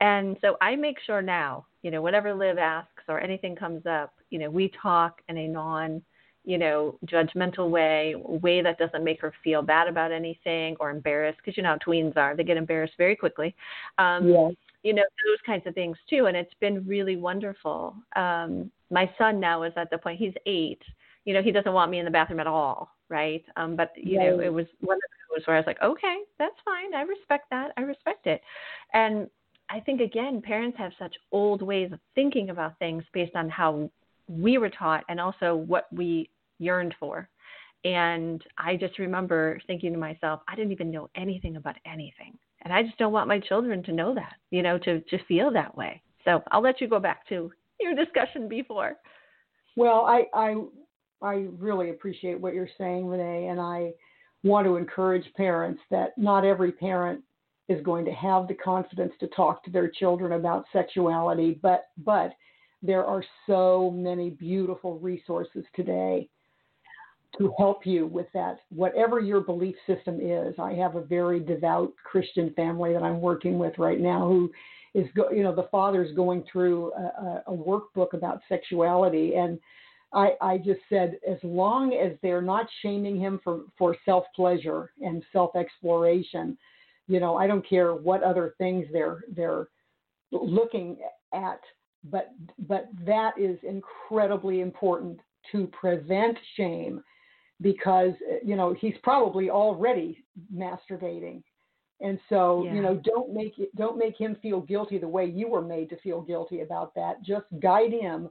[0.00, 4.14] And so I make sure now, you know, whatever Liv asks or anything comes up,
[4.30, 6.02] you know, we talk in a non,
[6.44, 11.38] you know, judgmental way, way that doesn't make her feel bad about anything or embarrassed
[11.38, 12.36] because you know how tweens are.
[12.36, 13.54] They get embarrassed very quickly.
[13.98, 14.52] Um, Yes.
[14.82, 19.38] you know those kinds of things too and it's been really wonderful um my son
[19.38, 20.80] now is at the point he's eight
[21.24, 24.18] you know he doesn't want me in the bathroom at all right um but you
[24.18, 27.44] know it was one of those where i was like okay that's fine i respect
[27.50, 28.40] that i respect it
[28.94, 29.28] and
[29.68, 33.90] i think again parents have such old ways of thinking about things based on how
[34.30, 37.28] we were taught and also what we yearned for
[37.84, 42.72] and i just remember thinking to myself i didn't even know anything about anything and
[42.72, 45.76] I just don't want my children to know that, you know, to to feel that
[45.76, 46.02] way.
[46.24, 48.96] So I'll let you go back to your discussion before.
[49.76, 50.56] Well, I, I
[51.22, 53.92] I really appreciate what you're saying, Renee, and I
[54.42, 57.22] want to encourage parents that not every parent
[57.68, 62.32] is going to have the confidence to talk to their children about sexuality, but but
[62.82, 66.28] there are so many beautiful resources today
[67.38, 70.54] to help you with that, whatever your belief system is.
[70.58, 74.50] I have a very devout Christian family that I'm working with right now who
[74.94, 79.34] is, go, you know, the father's going through a, a- workbook about sexuality.
[79.36, 79.58] And
[80.12, 84.90] I, I just said, as long as they're not shaming him for, for self pleasure
[85.00, 86.58] and self exploration,
[87.06, 89.68] you know, I don't care what other things they're, they're
[90.32, 90.98] looking
[91.32, 91.60] at,
[92.04, 92.32] but,
[92.68, 95.20] but that is incredibly important
[95.52, 97.02] to prevent shame
[97.62, 101.42] because you know he's probably already masturbating.
[102.00, 102.74] And so Yeah.
[102.74, 105.90] you know don't make it don't make him feel guilty the way you were made
[105.90, 107.22] to feel guilty about that.
[107.22, 108.30] Just guide him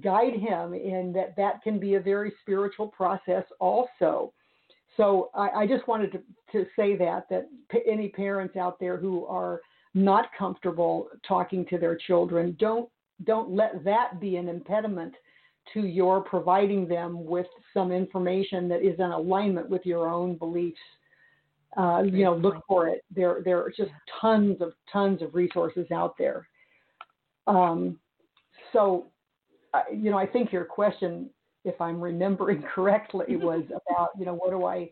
[0.00, 4.32] guide him in that that can be a very spiritual process also.
[4.96, 8.96] So i, I just wanted to, to say that that p- any parents out there
[8.96, 9.60] who are
[9.94, 12.88] not comfortable talking to their children don't
[13.22, 15.14] don't let that be an impediment
[15.72, 20.78] to your providing them with some information that is in alignment with your own beliefs.
[21.76, 23.02] Uh, you know, look for it.
[23.14, 26.46] There, there are just tons of tons of resources out there.
[27.46, 27.98] Um,
[28.72, 29.06] so,
[29.92, 31.30] you know, I think your question,
[31.64, 34.90] if I'm remembering correctly, was about you know what do I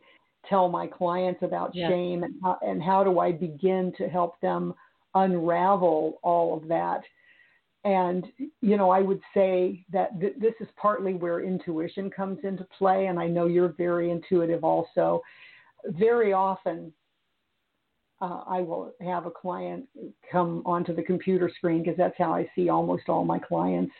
[0.49, 4.75] tell my clients about shame and how, and how do I begin to help them
[5.15, 7.03] unravel all of that.
[7.85, 8.27] And,
[8.61, 13.07] you know, I would say that th- this is partly where intuition comes into play.
[13.07, 15.21] And I know you're very intuitive also.
[15.87, 16.93] Very often,
[18.21, 19.89] uh, I will have a client
[20.31, 23.93] come onto the computer screen because that's how I see almost all my clients.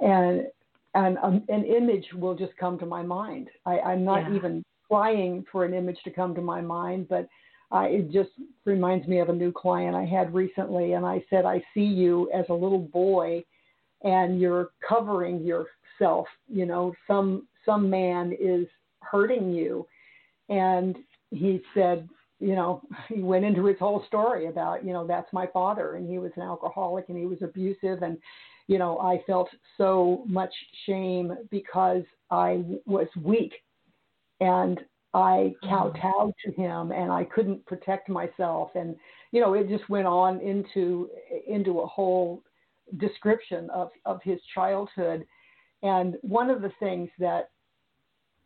[0.00, 0.46] And,
[0.94, 3.48] and um, an image will just come to my mind.
[3.64, 4.36] I, I'm not Yeah.
[4.36, 7.26] even trying for an image to come to my mind, but
[7.72, 8.30] it just
[8.64, 12.30] reminds me of a new client I had recently, and I said, I see you
[12.32, 13.44] as a little boy,
[14.02, 16.26] and you're covering yourself.
[16.48, 18.66] You know, some some man is
[19.00, 19.86] hurting you,
[20.48, 20.96] and
[21.30, 22.08] he said,
[22.40, 26.08] you know, he went into his whole story about, you know, that's my father and
[26.08, 28.02] he was an alcoholic and he was abusive.
[28.02, 28.18] And,
[28.66, 30.52] you know, I felt so much
[30.86, 33.52] shame because I was weak
[34.40, 34.80] and
[35.14, 35.68] I mm-hmm.
[35.68, 38.70] kowtowed to him and I couldn't protect myself.
[38.74, 38.96] And,
[39.32, 41.08] you know, it just went on into,
[41.46, 42.42] into a whole
[42.98, 45.26] description of, of his childhood.
[45.82, 47.50] And one of the things that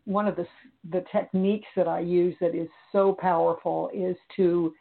[0.05, 0.47] one of the
[0.91, 4.75] the techniques that I use that is so powerful is to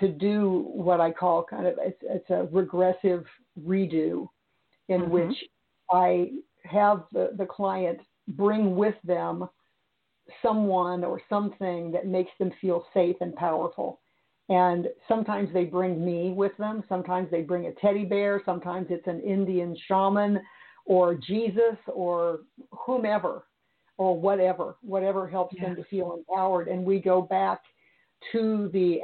[0.00, 3.24] to do what I call kind of it's, it's a regressive
[3.64, 4.28] redo,
[4.88, 5.10] in mm-hmm.
[5.10, 5.36] which
[5.90, 6.30] I
[6.64, 9.48] have the, the client bring with them
[10.42, 14.00] someone or something that makes them feel safe and powerful.
[14.48, 16.82] And sometimes they bring me with them.
[16.88, 18.40] Sometimes they bring a teddy bear.
[18.44, 20.40] Sometimes it's an Indian shaman
[20.86, 22.40] or Jesus or
[22.72, 23.44] whomever
[23.98, 25.66] or whatever, whatever helps yeah.
[25.66, 26.68] them to feel empowered.
[26.68, 27.60] And we go back
[28.32, 29.00] to the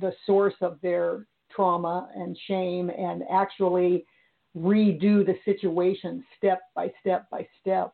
[0.00, 4.04] the source of their trauma and shame and actually
[4.56, 7.92] redo the situation step by step by step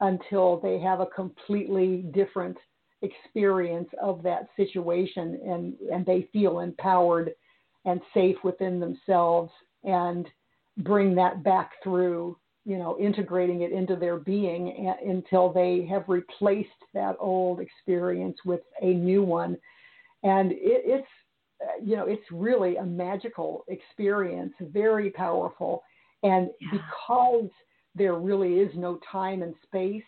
[0.00, 2.56] until they have a completely different
[3.02, 7.32] experience of that situation and and they feel empowered
[7.84, 9.52] and safe within themselves
[9.84, 10.26] and
[10.78, 12.36] bring that back through
[12.68, 18.60] you know, integrating it into their being until they have replaced that old experience with
[18.82, 19.56] a new one.
[20.22, 21.08] And it, it's,
[21.82, 25.82] you know, it's really a magical experience, very powerful.
[26.22, 26.68] And yeah.
[26.72, 27.48] because
[27.94, 30.02] there really is no time and space,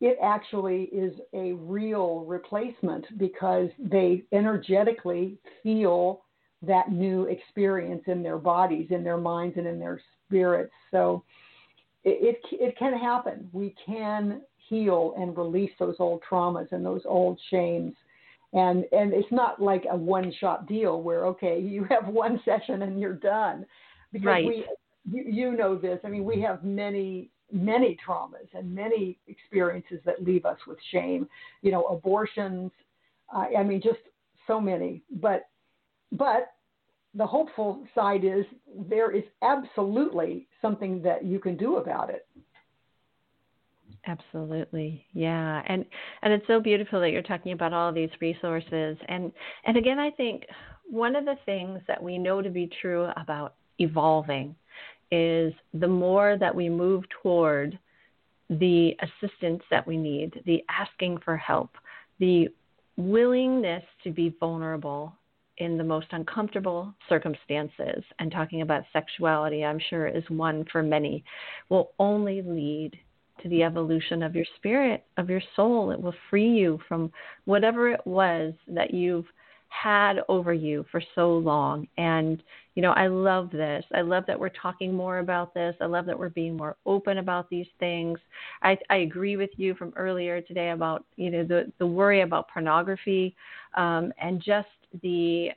[0.00, 6.22] it actually is a real replacement because they energetically feel
[6.62, 10.72] that new experience in their bodies, in their minds, and in their spirits.
[10.90, 11.22] So
[12.04, 13.48] it, it, it can happen.
[13.52, 17.94] We can heal and release those old traumas and those old shames.
[18.52, 22.82] And, and it's not like a one shot deal where, okay, you have one session
[22.82, 23.64] and you're done.
[24.12, 24.46] Because right.
[24.46, 24.64] we,
[25.10, 25.98] you, you know this.
[26.04, 31.28] I mean, we have many many traumas and many experiences that leave us with shame.
[31.62, 32.70] You know, abortions.
[33.34, 34.00] Uh, I mean, just
[34.46, 35.02] so many.
[35.10, 35.48] But
[36.12, 36.52] but
[37.14, 38.44] the hopeful side is
[38.88, 42.26] there is absolutely something that you can do about it.
[44.06, 45.04] Absolutely.
[45.12, 45.62] Yeah.
[45.66, 45.84] And
[46.22, 48.96] and it's so beautiful that you're talking about all these resources.
[49.08, 49.32] And
[49.64, 50.44] and again I think
[50.88, 54.54] one of the things that we know to be true about evolving
[55.10, 57.78] is the more that we move toward
[58.48, 61.70] the assistance that we need, the asking for help,
[62.18, 62.48] the
[62.96, 65.12] willingness to be vulnerable
[65.58, 71.24] in the most uncomfortable circumstances, and talking about sexuality, I'm sure, is one for many,
[71.70, 72.92] will only lead
[73.42, 75.90] to the evolution of your spirit, of your soul.
[75.90, 77.10] It will free you from
[77.46, 79.26] whatever it was that you've
[79.68, 81.86] had over you for so long.
[81.98, 82.42] And,
[82.74, 83.84] you know, I love this.
[83.94, 85.74] I love that we're talking more about this.
[85.80, 88.18] I love that we're being more open about these things.
[88.62, 92.48] I, I agree with you from earlier today about, you know, the, the worry about
[92.48, 93.34] pornography
[93.76, 94.68] um, and just
[95.02, 95.50] the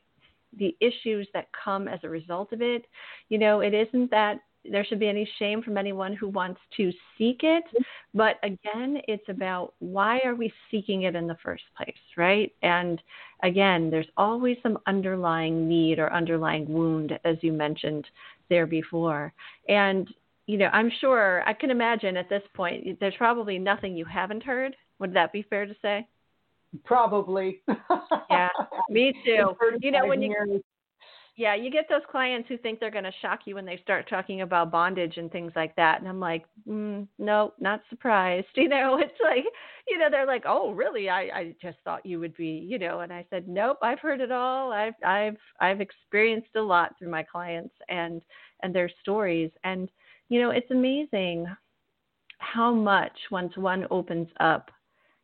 [0.58, 2.86] the issues that come as a result of it.
[3.30, 6.91] You know, it isn't that there should be any shame from anyone who wants to
[7.17, 7.63] seek it,
[8.13, 12.52] but again, it's about why are we seeking it in the first place, right?
[12.62, 13.02] And
[13.43, 18.06] again, there's always some underlying need or underlying wound, as you mentioned
[18.50, 19.34] there before.
[19.67, 20.08] And
[20.45, 24.41] you know, I'm sure I can imagine at this point there's probably nothing you haven't
[24.41, 24.76] heard.
[24.98, 26.08] Would that be fair to say?
[26.86, 27.62] Probably.
[28.32, 28.50] yeah,
[28.89, 29.56] me too.
[29.80, 30.62] You know, when you
[31.39, 34.10] yeah, you get those clients who think they're going to shock you when they start
[34.10, 38.47] talking about bondage and things like that, and I'm like, mm, no, not surprised.
[38.58, 39.45] You know, it's like,
[39.88, 41.10] you know, they're like, oh, really?
[41.10, 44.19] I I just thought you would be, you know, and I said, nope, I've heard
[44.19, 44.73] it all.
[44.73, 48.21] I've I've I've experienced a lot through my clients and
[48.62, 49.89] and their stories, and
[50.28, 51.45] you know, it's amazing
[52.39, 54.71] how much once one opens up,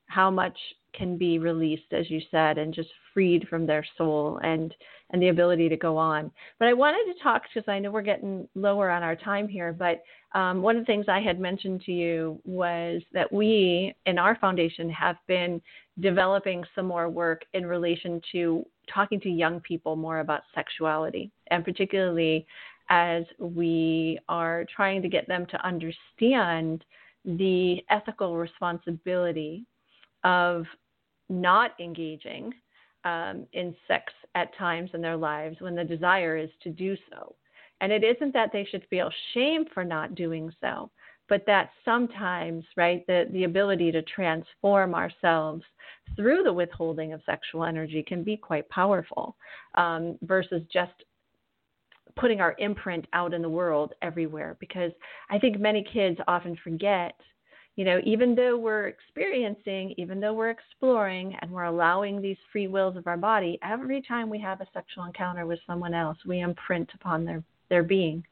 [0.07, 0.57] how much
[0.93, 4.73] can be released, as you said, and just freed from their soul and
[5.11, 6.31] and the ability to go on.
[6.57, 9.71] But I wanted to talk because I know we're getting lower on our time here.
[9.71, 10.01] But
[10.37, 14.35] um, one of the things I had mentioned to you was that we in our
[14.37, 15.61] foundation have been
[15.99, 21.63] developing some more work in relation to talking to young people more about sexuality, and
[21.63, 22.45] particularly
[22.89, 26.83] as we are trying to get them to understand
[27.25, 29.65] the ethical responsibility
[30.25, 30.65] of
[31.29, 32.53] not engaging
[33.05, 37.35] um, in sex at times in their lives when the desire is to do so.
[37.79, 40.89] And it isn't that they should feel shame for not doing so,
[41.29, 45.63] but that sometimes, right, the, the ability to transform ourselves
[46.15, 49.35] through the withholding of sexual energy can be quite powerful
[49.75, 50.91] um, versus just
[52.15, 54.55] putting our imprint out in the world everywhere.
[54.59, 54.91] Because
[55.29, 57.13] I think many kids often forget
[57.75, 62.67] you know, even though we're experiencing, even though we're exploring and we're allowing these free
[62.67, 66.39] wills of our body, every time we have a sexual encounter with someone else, we
[66.39, 68.23] imprint upon their, their being.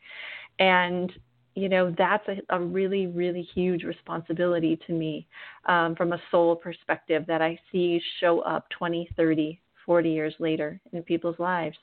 [0.60, 1.12] And,
[1.56, 5.28] you know, that's a, a really, really huge responsibility to me
[5.66, 10.80] um, from a soul perspective that I see show up 20, 30, 40 years later
[10.92, 11.78] in people's lives.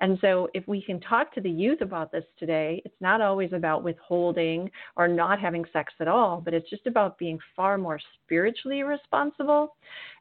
[0.00, 3.52] And so, if we can talk to the youth about this today, it's not always
[3.52, 8.00] about withholding or not having sex at all, but it's just about being far more
[8.24, 9.76] spiritually responsible.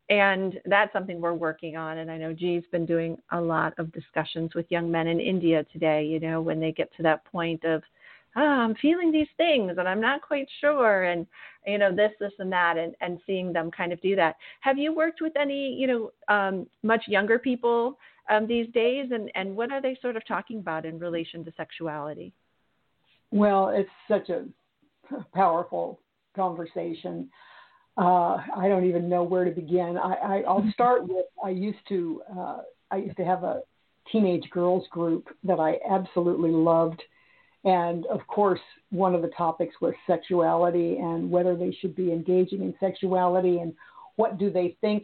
[0.10, 2.00] And that's something we're working on.
[2.00, 5.64] And I know G's been doing a lot of discussions with young men in India
[5.72, 7.84] today, you know, when they get to that point of,
[8.36, 11.26] oh, I'm feeling these things and I'm not quite sure and
[11.66, 14.36] you know this this and that and and seeing them kind of do that.
[14.62, 17.98] Have you worked with any you know um, much younger people
[18.30, 21.54] um, these days and and what are they sort of talking about in relation to
[21.58, 22.34] sexuality?
[23.32, 24.46] Well, it's such a
[25.34, 26.00] powerful
[26.36, 27.30] conversation.
[27.98, 29.98] Uh, I don't even know where to begin.
[29.98, 32.58] I, I, will start with I used to uh,
[32.92, 33.62] I used to have a
[34.12, 37.02] teenage girls group that I absolutely loved
[37.66, 42.62] and of course, one of the topics was sexuality and whether they should be engaging
[42.62, 43.74] in sexuality and
[44.16, 45.04] what do they think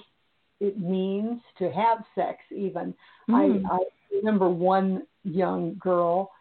[0.59, 2.93] it means to have sex, even.
[3.29, 3.63] Mm.
[3.69, 3.79] I, I
[4.13, 6.31] remember one young girl,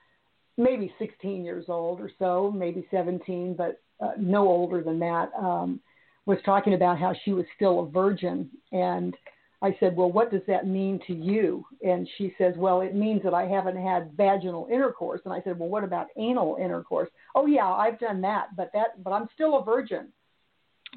[0.57, 5.81] maybe 16 years old or so, maybe 17, but uh, no older than that, um,
[6.27, 8.49] was talking about how she was still a virgin.
[8.73, 9.17] And
[9.65, 11.65] I said, Well, what does that mean to you?
[11.83, 15.23] And she says, Well, it means that I haven't had vaginal intercourse.
[15.25, 17.09] And I said, Well, what about anal intercourse?
[17.35, 20.13] Oh, yeah, I've done that, but that, but I'm still a virgin.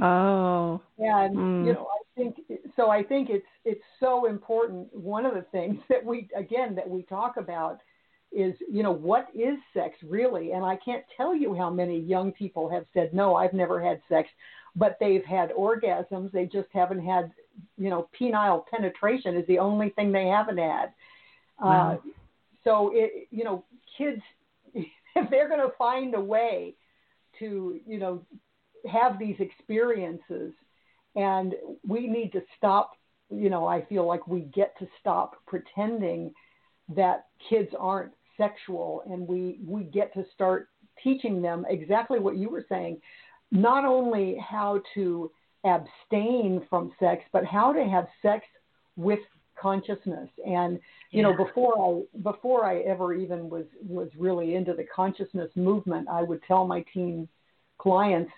[0.01, 0.81] Oh.
[0.99, 1.65] And mm.
[1.65, 2.35] you know, I think
[2.75, 2.89] so.
[2.89, 4.93] I think it's it's so important.
[4.93, 7.79] One of the things that we again that we talk about
[8.33, 10.51] is you know what is sex really?
[10.51, 14.01] And I can't tell you how many young people have said no, I've never had
[14.09, 14.29] sex,
[14.77, 16.31] but they've had orgasms.
[16.31, 17.31] They just haven't had
[17.77, 20.85] you know, penile penetration is the only thing they haven't had.
[21.61, 21.91] Uh, wow.
[21.91, 22.09] Uh,
[22.63, 23.63] so it, you know,
[23.97, 24.21] kids,
[24.73, 26.75] if they're going to find a way
[27.39, 28.23] to, you know,
[28.91, 30.53] have these experiences,
[31.15, 31.55] and
[31.85, 32.91] we need to stop.
[33.29, 36.33] You know, I feel like we get to stop pretending
[36.95, 40.69] that kids aren't sexual, and we we get to start
[41.03, 43.01] teaching them exactly what you were saying,
[43.51, 45.31] not only how to
[45.65, 48.45] abstain from sex, but how to have sex
[48.95, 49.19] with
[49.59, 50.29] consciousness.
[50.45, 50.79] And
[51.11, 51.23] you yeah.
[51.23, 56.23] know, before I before I ever even was was really into the consciousness movement, I
[56.23, 57.27] would tell my teen
[57.77, 58.31] clients,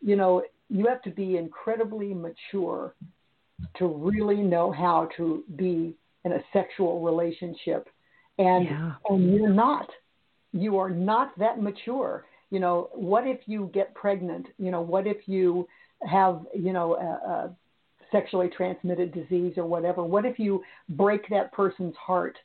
[0.00, 2.94] you know, you have to be incredibly mature
[3.78, 5.94] to really know how to be
[6.24, 7.88] in a sexual relationship.
[8.38, 8.92] And yeah.
[9.08, 9.88] and you're not.
[10.52, 12.24] You are not that mature.
[12.50, 14.46] You know, what if you get pregnant?
[14.58, 15.66] You know, what if you
[16.02, 17.56] have you know a, a
[18.12, 22.36] sexually transmitted disease or whatever what if you break that person's heart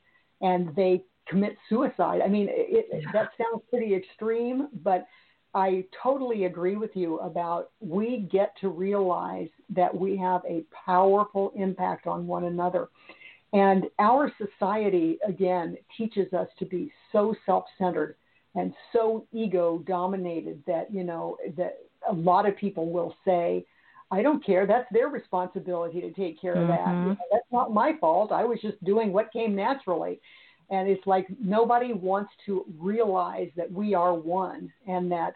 [0.41, 3.11] and they commit suicide i mean it, yeah.
[3.13, 5.05] that sounds pretty extreme but
[5.53, 11.51] i totally agree with you about we get to realize that we have a powerful
[11.55, 12.87] impact on one another
[13.53, 18.15] and our society again teaches us to be so self-centered
[18.55, 21.77] and so ego dominated that you know that
[22.09, 23.65] a lot of people will say,
[24.11, 24.67] I don't care.
[24.67, 26.79] That's their responsibility to take care of that.
[26.79, 27.03] Mm-hmm.
[27.03, 28.31] You know, that's not my fault.
[28.31, 30.19] I was just doing what came naturally.
[30.69, 35.33] And it's like nobody wants to realize that we are one and that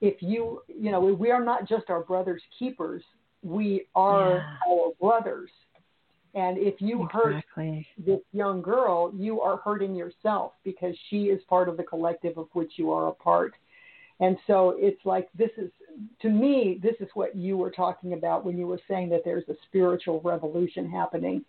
[0.00, 3.02] if you, you know, we are not just our brother's keepers,
[3.42, 4.72] we are yeah.
[4.72, 5.50] our brothers.
[6.36, 7.88] And if you exactly.
[7.96, 12.36] hurt this young girl, you are hurting yourself because she is part of the collective
[12.36, 13.54] of which you are a part.
[14.20, 15.70] And so it's like this is
[16.20, 19.48] to me this is what you were talking about when you were saying that there's
[19.48, 21.44] a spiritual revolution happening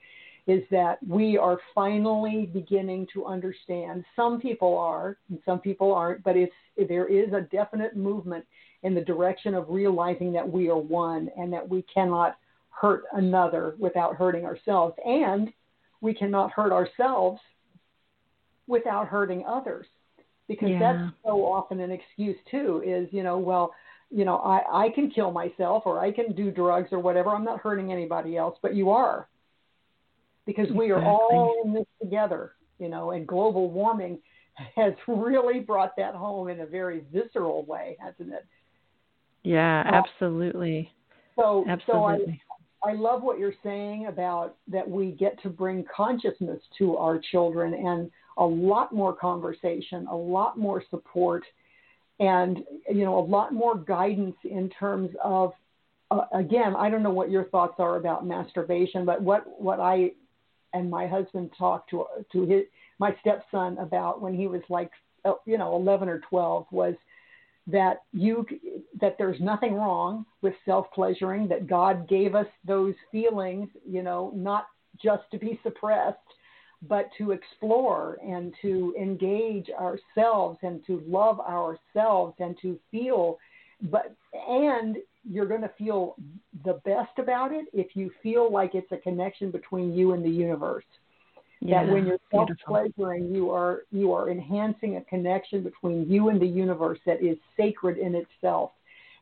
[0.47, 6.23] is that we are finally beginning to understand some people are and some people aren't
[6.23, 6.53] but it's
[6.89, 8.45] there is a definite movement
[8.83, 12.37] in the direction of realizing that we are one and that we cannot
[12.79, 15.51] hurt another without hurting ourselves and
[16.01, 17.39] we cannot hurt ourselves
[18.67, 19.87] without hurting others
[20.47, 20.79] because yeah.
[20.79, 23.73] that's so often an excuse too is you know well
[24.11, 27.43] you know I, I can kill myself or i can do drugs or whatever i'm
[27.43, 29.27] not hurting anybody else but you are
[30.45, 30.87] because exactly.
[30.87, 34.19] we are all in this together you know and global warming
[34.75, 38.45] has really brought that home in a very visceral way hasn't it
[39.43, 40.91] Yeah, uh, absolutely.
[41.37, 42.41] So, absolutely.
[42.49, 47.19] so I, love what you're saying about that we get to bring consciousness to our
[47.31, 51.43] children and a lot more conversation, a lot more support,
[52.19, 52.59] and
[52.89, 55.53] you know a lot more guidance in terms of.
[56.09, 60.11] Uh, again, I don't know what your thoughts are about masturbation, but what what I
[60.73, 62.63] and my husband talked to to his
[62.99, 64.91] my stepson about when he was like
[65.25, 66.95] uh, you know 11 or 12 was
[67.67, 68.45] that you
[68.99, 74.31] that there's nothing wrong with self pleasuring that god gave us those feelings you know
[74.33, 74.67] not
[75.01, 76.17] just to be suppressed
[76.87, 83.37] but to explore and to engage ourselves and to love ourselves and to feel
[83.91, 84.15] but
[84.49, 84.97] and
[85.29, 86.15] you're going to feel
[86.63, 90.29] the best about it if you feel like it's a connection between you and the
[90.29, 90.85] universe
[91.59, 96.29] yeah, that when you're self pleasuring you are you are enhancing a connection between you
[96.29, 98.71] and the universe that is sacred in itself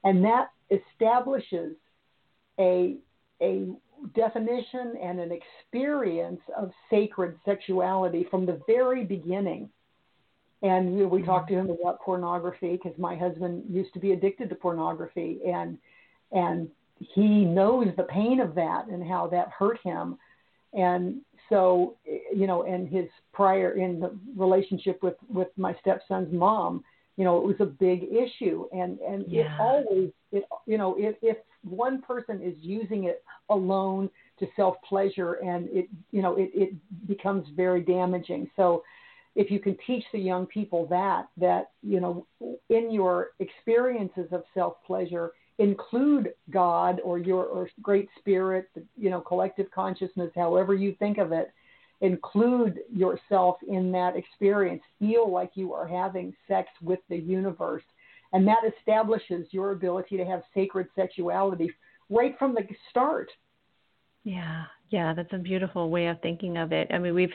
[0.04, 1.76] and that establishes
[2.60, 2.96] a
[3.42, 3.68] a
[4.14, 9.70] definition and an experience of sacred sexuality from the very beginning.
[10.62, 11.28] And we, we mm-hmm.
[11.28, 15.78] talked to him about pornography because my husband used to be addicted to pornography, and
[16.32, 20.18] and he knows the pain of that and how that hurt him.
[20.74, 26.34] And so, eh, you know, and his prior in the relationship with with my stepson's
[26.34, 26.84] mom,
[27.18, 29.42] you know, it was a big issue, and and yeah.
[29.42, 34.76] it always, it you know, if if one person is using it alone to self
[34.88, 38.50] pleasure, and it you know it it becomes very damaging.
[38.56, 38.84] So
[39.36, 42.26] if you can teach the young people that that you know
[42.70, 49.22] in your experiences of self pleasure include God or your or great spirit, you know,
[49.22, 51.52] collective consciousness, however you think of it,
[52.02, 54.82] include yourself in that experience.
[55.00, 57.84] Feel like you are having sex with the universe.
[58.34, 61.72] And that establishes your ability to have sacred sexuality
[62.10, 63.32] right from the start.
[64.26, 66.90] Yeah, yeah, that's a beautiful way of thinking of it.
[66.92, 67.34] I mean, we've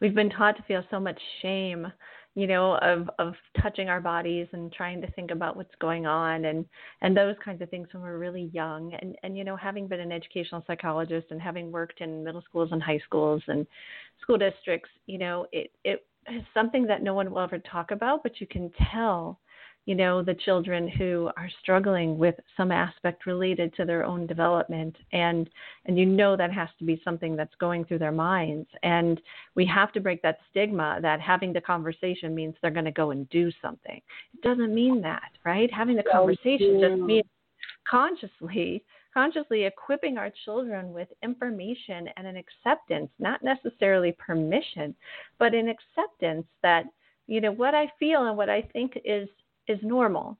[0.00, 1.90] we've been taught to feel so much shame
[2.36, 6.44] you know of of touching our bodies and trying to think about what's going on
[6.44, 6.66] and
[7.00, 8.92] and those kinds of things when we're really young.
[9.00, 12.68] And and you know having been an educational psychologist and having worked in middle schools
[12.72, 13.66] and high schools and
[14.20, 18.22] school districts you know it it is something that no one will ever talk about
[18.22, 19.40] but you can tell
[19.86, 24.96] you know the children who are struggling with some aspect related to their own development.
[25.12, 25.48] And
[25.86, 28.68] and you know that has to be something that's going through their minds.
[28.82, 29.20] And
[29.54, 33.12] we have to break that stigma that having the conversation means they're going to go
[33.12, 34.00] and do something.
[34.34, 35.72] It doesn't mean that right?
[35.72, 37.26] Having the conversation just means
[37.88, 38.84] consciously
[39.14, 44.94] consciously equipping our children with information and an acceptance not necessarily permission
[45.38, 46.84] but an acceptance that
[47.26, 49.28] you know what i feel and what i think is
[49.68, 50.36] is normal.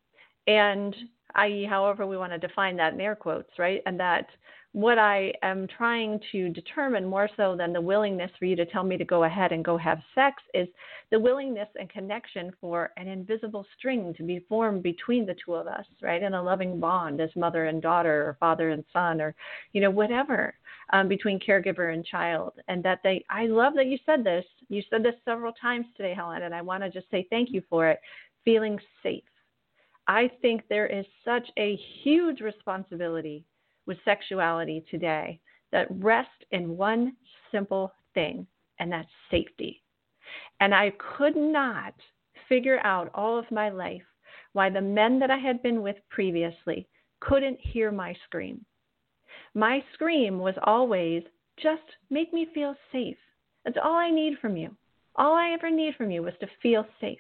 [0.47, 0.95] And
[1.35, 3.83] i.e., however we want to define that in air quotes, right?
[3.87, 4.29] And that
[4.77, 8.85] what I am trying to determine more so than the willingness for you to tell
[8.85, 10.68] me to go ahead and go have sex is
[11.11, 15.66] the willingness and connection for an invisible string to be formed between the two of
[15.66, 16.22] us, right?
[16.22, 19.35] In a loving bond as mother and daughter or father and son or,
[19.72, 20.53] you know, whatever
[20.93, 22.53] um, between caregiver and child.
[22.68, 24.45] And that they, I love that you said this.
[24.68, 27.62] You said this several times today, Helen, and I want to just say thank you
[27.70, 27.99] for it
[28.47, 29.23] feeling safe.
[30.09, 33.45] I think there is such a huge responsibility
[33.87, 35.41] with sexuality today
[35.73, 37.17] that rests in one
[37.53, 38.47] simple thing,
[38.79, 39.83] and that's safety.
[40.61, 41.95] And I could not
[42.49, 44.03] figure out all of my life
[44.53, 46.89] why the men that I had been with previously
[47.21, 48.65] couldn't hear my scream.
[49.55, 51.25] My scream was always
[51.61, 53.19] just make me feel safe.
[53.65, 54.77] That's all I need from you.
[55.17, 57.19] All I ever need from you was to feel safe.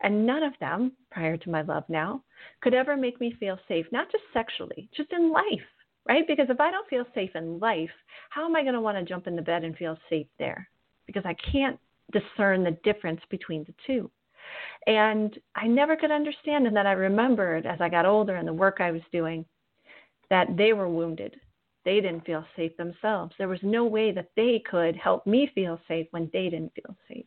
[0.00, 2.22] And none of them, prior to my love now,
[2.60, 5.66] could ever make me feel safe, not just sexually, just in life,
[6.08, 6.26] right?
[6.26, 7.90] Because if I don't feel safe in life,
[8.30, 10.68] how am I going to want to jump in the bed and feel safe there?
[11.06, 11.78] Because I can't
[12.12, 14.10] discern the difference between the two.
[14.86, 16.66] And I never could understand.
[16.66, 19.44] And then I remembered as I got older and the work I was doing
[20.30, 21.36] that they were wounded.
[21.84, 23.34] They didn't feel safe themselves.
[23.36, 26.96] There was no way that they could help me feel safe when they didn't feel
[27.08, 27.26] safe.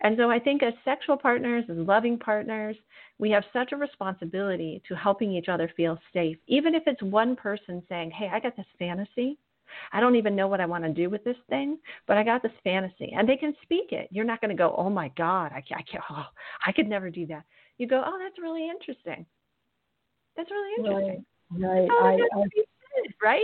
[0.00, 2.76] And so I think as sexual partners, as loving partners,
[3.18, 6.36] we have such a responsibility to helping each other feel safe.
[6.46, 9.38] Even if it's one person saying, Hey, I got this fantasy.
[9.92, 12.42] I don't even know what I want to do with this thing, but I got
[12.42, 13.12] this fantasy.
[13.16, 14.08] And they can speak it.
[14.10, 16.26] You're not going to go, Oh my God, I can't, I can't, oh,
[16.66, 17.44] I could never do that.
[17.78, 19.26] You go, Oh, that's really interesting.
[20.36, 21.24] That's really interesting.
[21.50, 21.88] Right.
[21.88, 22.18] right.
[22.34, 22.46] I, I,
[23.22, 23.42] right?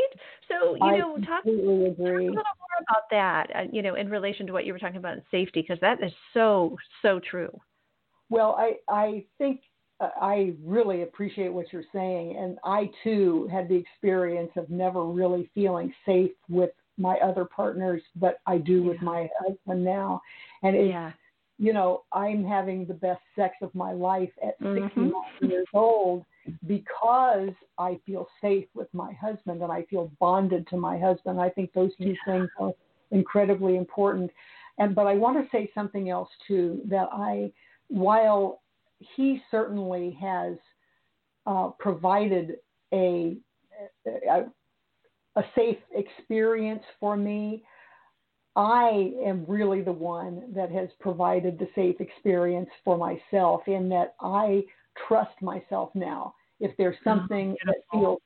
[0.49, 3.51] So you I know, talk, talk, a little more about that.
[3.55, 6.03] Uh, you know, in relation to what you were talking about in safety, because that
[6.03, 7.51] is so so true.
[8.29, 9.61] Well, I I think
[10.01, 12.37] I really appreciate what you're saying.
[12.39, 18.03] And I too had the experience of never really feeling safe with my other partners,
[18.17, 20.21] but I do with my husband now.
[20.63, 21.13] And it's, yeah.
[21.59, 24.85] you know, I'm having the best sex of my life at mm-hmm.
[24.85, 26.25] 69 years old
[26.67, 31.41] because I feel safe with my husband and I feel bonded to my husband.
[31.41, 32.73] I think those two things are
[33.11, 34.31] incredibly important.
[34.79, 37.53] And but I want to say something else too that I,
[37.89, 38.63] while
[38.99, 40.55] he certainly has
[41.47, 42.57] uh, provided
[42.93, 43.37] a,
[44.07, 44.45] a,
[45.37, 47.63] a safe experience for me.
[48.57, 54.17] I am really the one that has provided the safe experience for myself in that
[54.21, 54.65] I
[55.07, 56.35] trust myself now.
[56.61, 58.19] If there's oh, something oh, that feels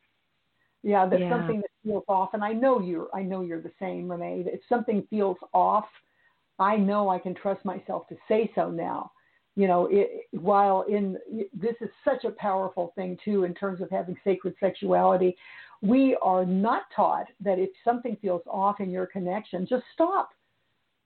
[0.82, 1.30] yeah, there's yeah.
[1.30, 4.44] something that feels off, and I know you're I know you're the same, Renee.
[4.46, 5.86] If something feels off,
[6.58, 9.10] I know I can trust myself to say so now
[9.56, 11.16] you know, it, while in
[11.52, 15.36] this is such a powerful thing too in terms of having sacred sexuality,
[15.80, 20.30] we are not taught that if something feels off in your connection, just stop.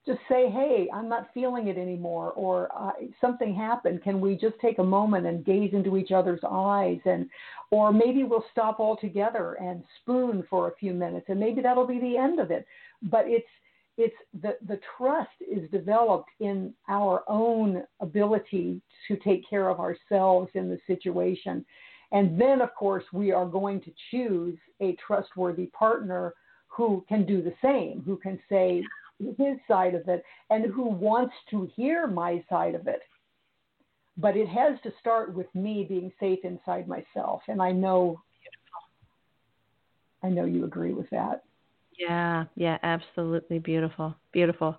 [0.09, 4.03] Just say, hey, I'm not feeling it anymore, or uh, something happened.
[4.03, 7.29] Can we just take a moment and gaze into each other's eyes, and,
[7.71, 12.01] or maybe we'll stop altogether and spoon for a few minutes, and maybe that'll be
[12.01, 12.65] the end of it.
[13.03, 13.53] But it's
[13.99, 20.49] it's the, the trust is developed in our own ability to take care of ourselves
[20.55, 21.67] in the situation.
[22.13, 26.33] And then, of course, we are going to choose a trustworthy partner
[26.69, 28.83] who can do the same, who can say
[29.19, 33.01] his side of it, and who wants to hear my side of it.
[34.17, 37.43] But it has to start with me being safe inside myself.
[37.49, 38.21] And I know,
[40.23, 41.45] I know you agree with that.
[41.99, 44.15] Yeah, yeah, absolutely beautiful.
[44.33, 44.79] Beautiful.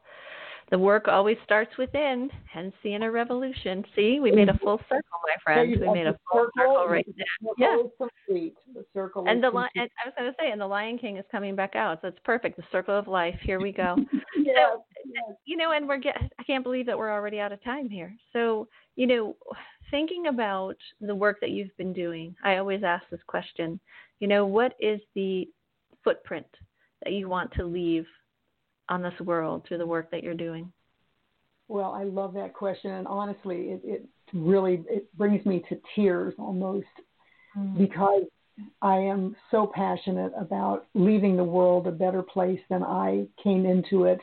[0.71, 3.83] The work always starts within, hence the inner revolution.
[3.95, 5.75] See, we made a full circle, my friends.
[5.79, 7.53] We made a full circle right there.
[7.57, 7.77] Yeah.
[7.97, 8.55] Complete.
[8.75, 11.17] The circle and the li- and I was going to say, and the Lion King
[11.17, 12.55] is coming back out, so it's perfect.
[12.55, 13.37] The circle of life.
[13.41, 13.95] Here we go.
[14.37, 15.37] yes, so, yes.
[15.45, 16.15] you know, and we're get.
[16.37, 18.15] I can't believe that we're already out of time here.
[18.31, 19.35] So, you know,
[19.89, 23.79] thinking about the work that you've been doing, I always ask this question.
[24.19, 25.49] You know, what is the
[26.03, 26.45] footprint
[27.03, 28.05] that you want to leave
[28.89, 30.71] on this world through the work that you're doing?
[31.67, 36.33] Well, I love that question, and honestly, it, it really it brings me to tears
[36.39, 36.87] almost
[37.57, 37.77] mm.
[37.77, 38.23] because
[38.81, 44.05] I am so passionate about leaving the world a better place than I came into
[44.05, 44.19] it.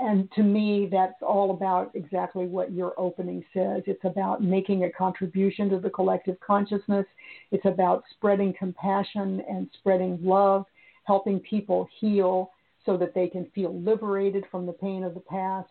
[0.00, 3.82] And to me, that's all about exactly what your opening says.
[3.86, 7.06] It's about making a contribution to the collective consciousness.
[7.50, 10.66] It's about spreading compassion and spreading love
[11.08, 12.52] helping people heal
[12.88, 15.68] so that they can feel liberated from the pain of the past.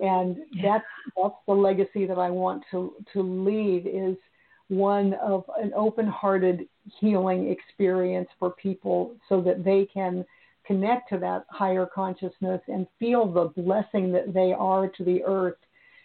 [0.00, 0.84] And that's
[1.14, 4.16] that's the legacy that I want to to leave is
[4.68, 6.66] one of an open-hearted
[6.98, 10.24] healing experience for people so that they can
[10.66, 15.58] connect to that higher consciousness and feel the blessing that they are to the earth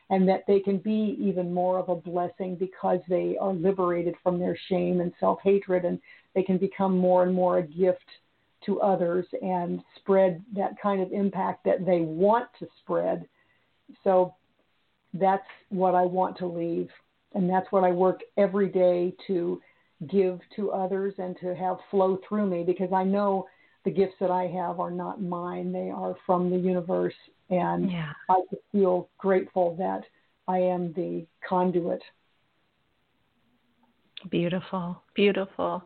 [0.09, 4.37] and that they can be even more of a blessing because they are liberated from
[4.37, 5.99] their shame and self-hatred and
[6.35, 8.05] they can become more and more a gift
[8.65, 13.27] to others and spread that kind of impact that they want to spread.
[14.03, 14.35] So
[15.13, 16.89] that's what I want to leave.
[17.33, 19.61] And that's what I work every day to
[20.09, 23.47] give to others and to have flow through me because I know
[23.85, 27.15] the gifts that I have are not mine, they are from the universe.
[27.49, 28.11] And yeah.
[28.29, 28.41] I
[28.71, 30.03] feel grateful that
[30.47, 32.01] I am the conduit.
[34.29, 35.83] Beautiful, beautiful.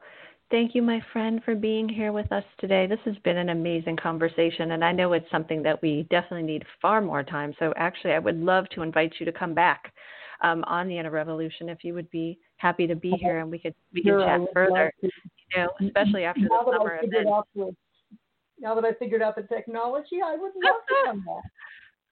[0.52, 2.86] Thank you, my friend, for being here with us today.
[2.86, 6.64] This has been an amazing conversation, and I know it's something that we definitely need
[6.82, 7.54] far more time.
[7.58, 9.92] So, actually, I would love to invite you to come back
[10.44, 13.58] um, on the Inner Revolution if you would be happy to be here, and we
[13.58, 14.94] could we sure, could chat further.
[15.02, 15.10] You
[15.58, 17.28] know, especially after now the summer event.
[18.60, 21.44] now that I figured out the technology, I would love to come back.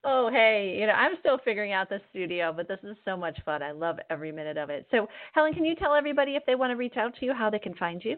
[0.05, 3.39] Oh, hey, you know, I'm still figuring out the studio, but this is so much
[3.45, 3.63] fun.
[3.63, 4.85] I love every minute of it.
[4.91, 7.49] So, Helen, can you tell everybody if they want to reach out to you, how
[7.49, 8.17] they can find you?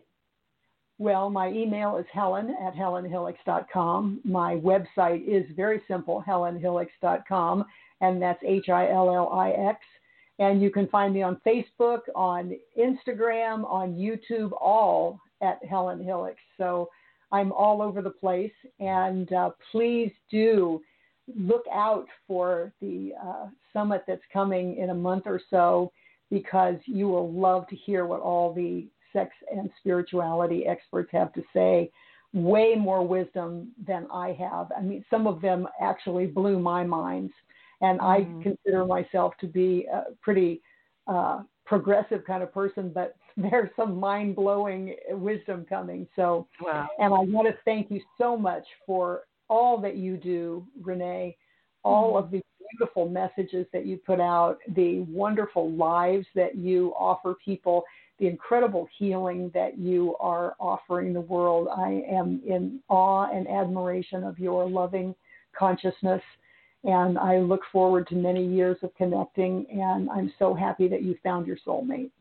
[0.98, 4.22] Well, my email is helen at helenhillix.com.
[4.24, 7.66] My website is very simple, helenhillix.com,
[8.02, 9.80] and that's H I L L I X.
[10.40, 16.36] And you can find me on Facebook, on Instagram, on YouTube, all at Helen Hillix.
[16.58, 16.90] So
[17.32, 18.52] I'm all over the place.
[18.80, 20.82] And uh, please do
[21.34, 25.92] look out for the uh, summit that's coming in a month or so
[26.30, 31.44] because you will love to hear what all the sex and spirituality experts have to
[31.54, 31.92] say.
[32.34, 34.72] Way more wisdom than I have.
[34.78, 37.32] I mean, some of them actually blew my mind.
[37.82, 38.44] And I mm.
[38.44, 40.62] consider myself to be a pretty
[41.08, 46.08] uh, progressive kind of person, but there's some mind blowing wisdom coming.
[46.16, 46.88] So, wow.
[47.00, 51.38] and I want to thank you so much for all that you do, Renee,
[51.84, 52.26] all mm-hmm.
[52.26, 52.42] of the
[52.72, 57.84] beautiful messages that you put out, the wonderful lives that you offer people,
[58.20, 61.68] the incredible healing that you are offering the world.
[61.76, 65.14] I am in awe and admiration of your loving
[65.58, 66.22] consciousness.
[66.84, 69.66] And I look forward to many years of connecting.
[69.72, 72.12] And I'm so happy that you found your soulmate.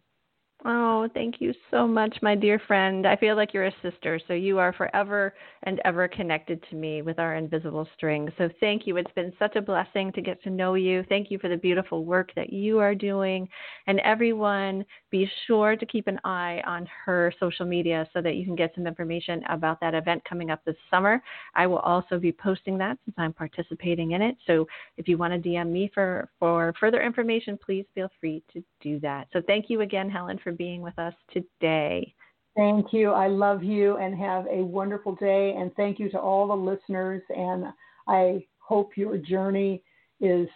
[0.66, 3.06] Oh, thank you so much, my dear friend.
[3.06, 5.34] I feel like you're a sister, so you are forever
[5.64, 8.30] and ever connected to me with our invisible string.
[8.38, 8.96] So thank you.
[8.96, 11.04] It's been such a blessing to get to know you.
[11.10, 13.46] Thank you for the beautiful work that you are doing.
[13.86, 18.46] And everyone, be sure to keep an eye on her social media so that you
[18.46, 21.22] can get some information about that event coming up this summer.
[21.54, 24.38] I will also be posting that since I'm participating in it.
[24.46, 28.64] So if you want to DM me for, for further information, please feel free to
[28.80, 29.28] do that.
[29.34, 32.14] So thank you again, Helen, for being with us today.
[32.56, 33.10] Thank you.
[33.10, 35.54] I love you and have a wonderful day.
[35.58, 37.22] And thank you to all the listeners.
[37.36, 37.66] And
[38.06, 39.82] I hope your journey
[40.20, 40.48] is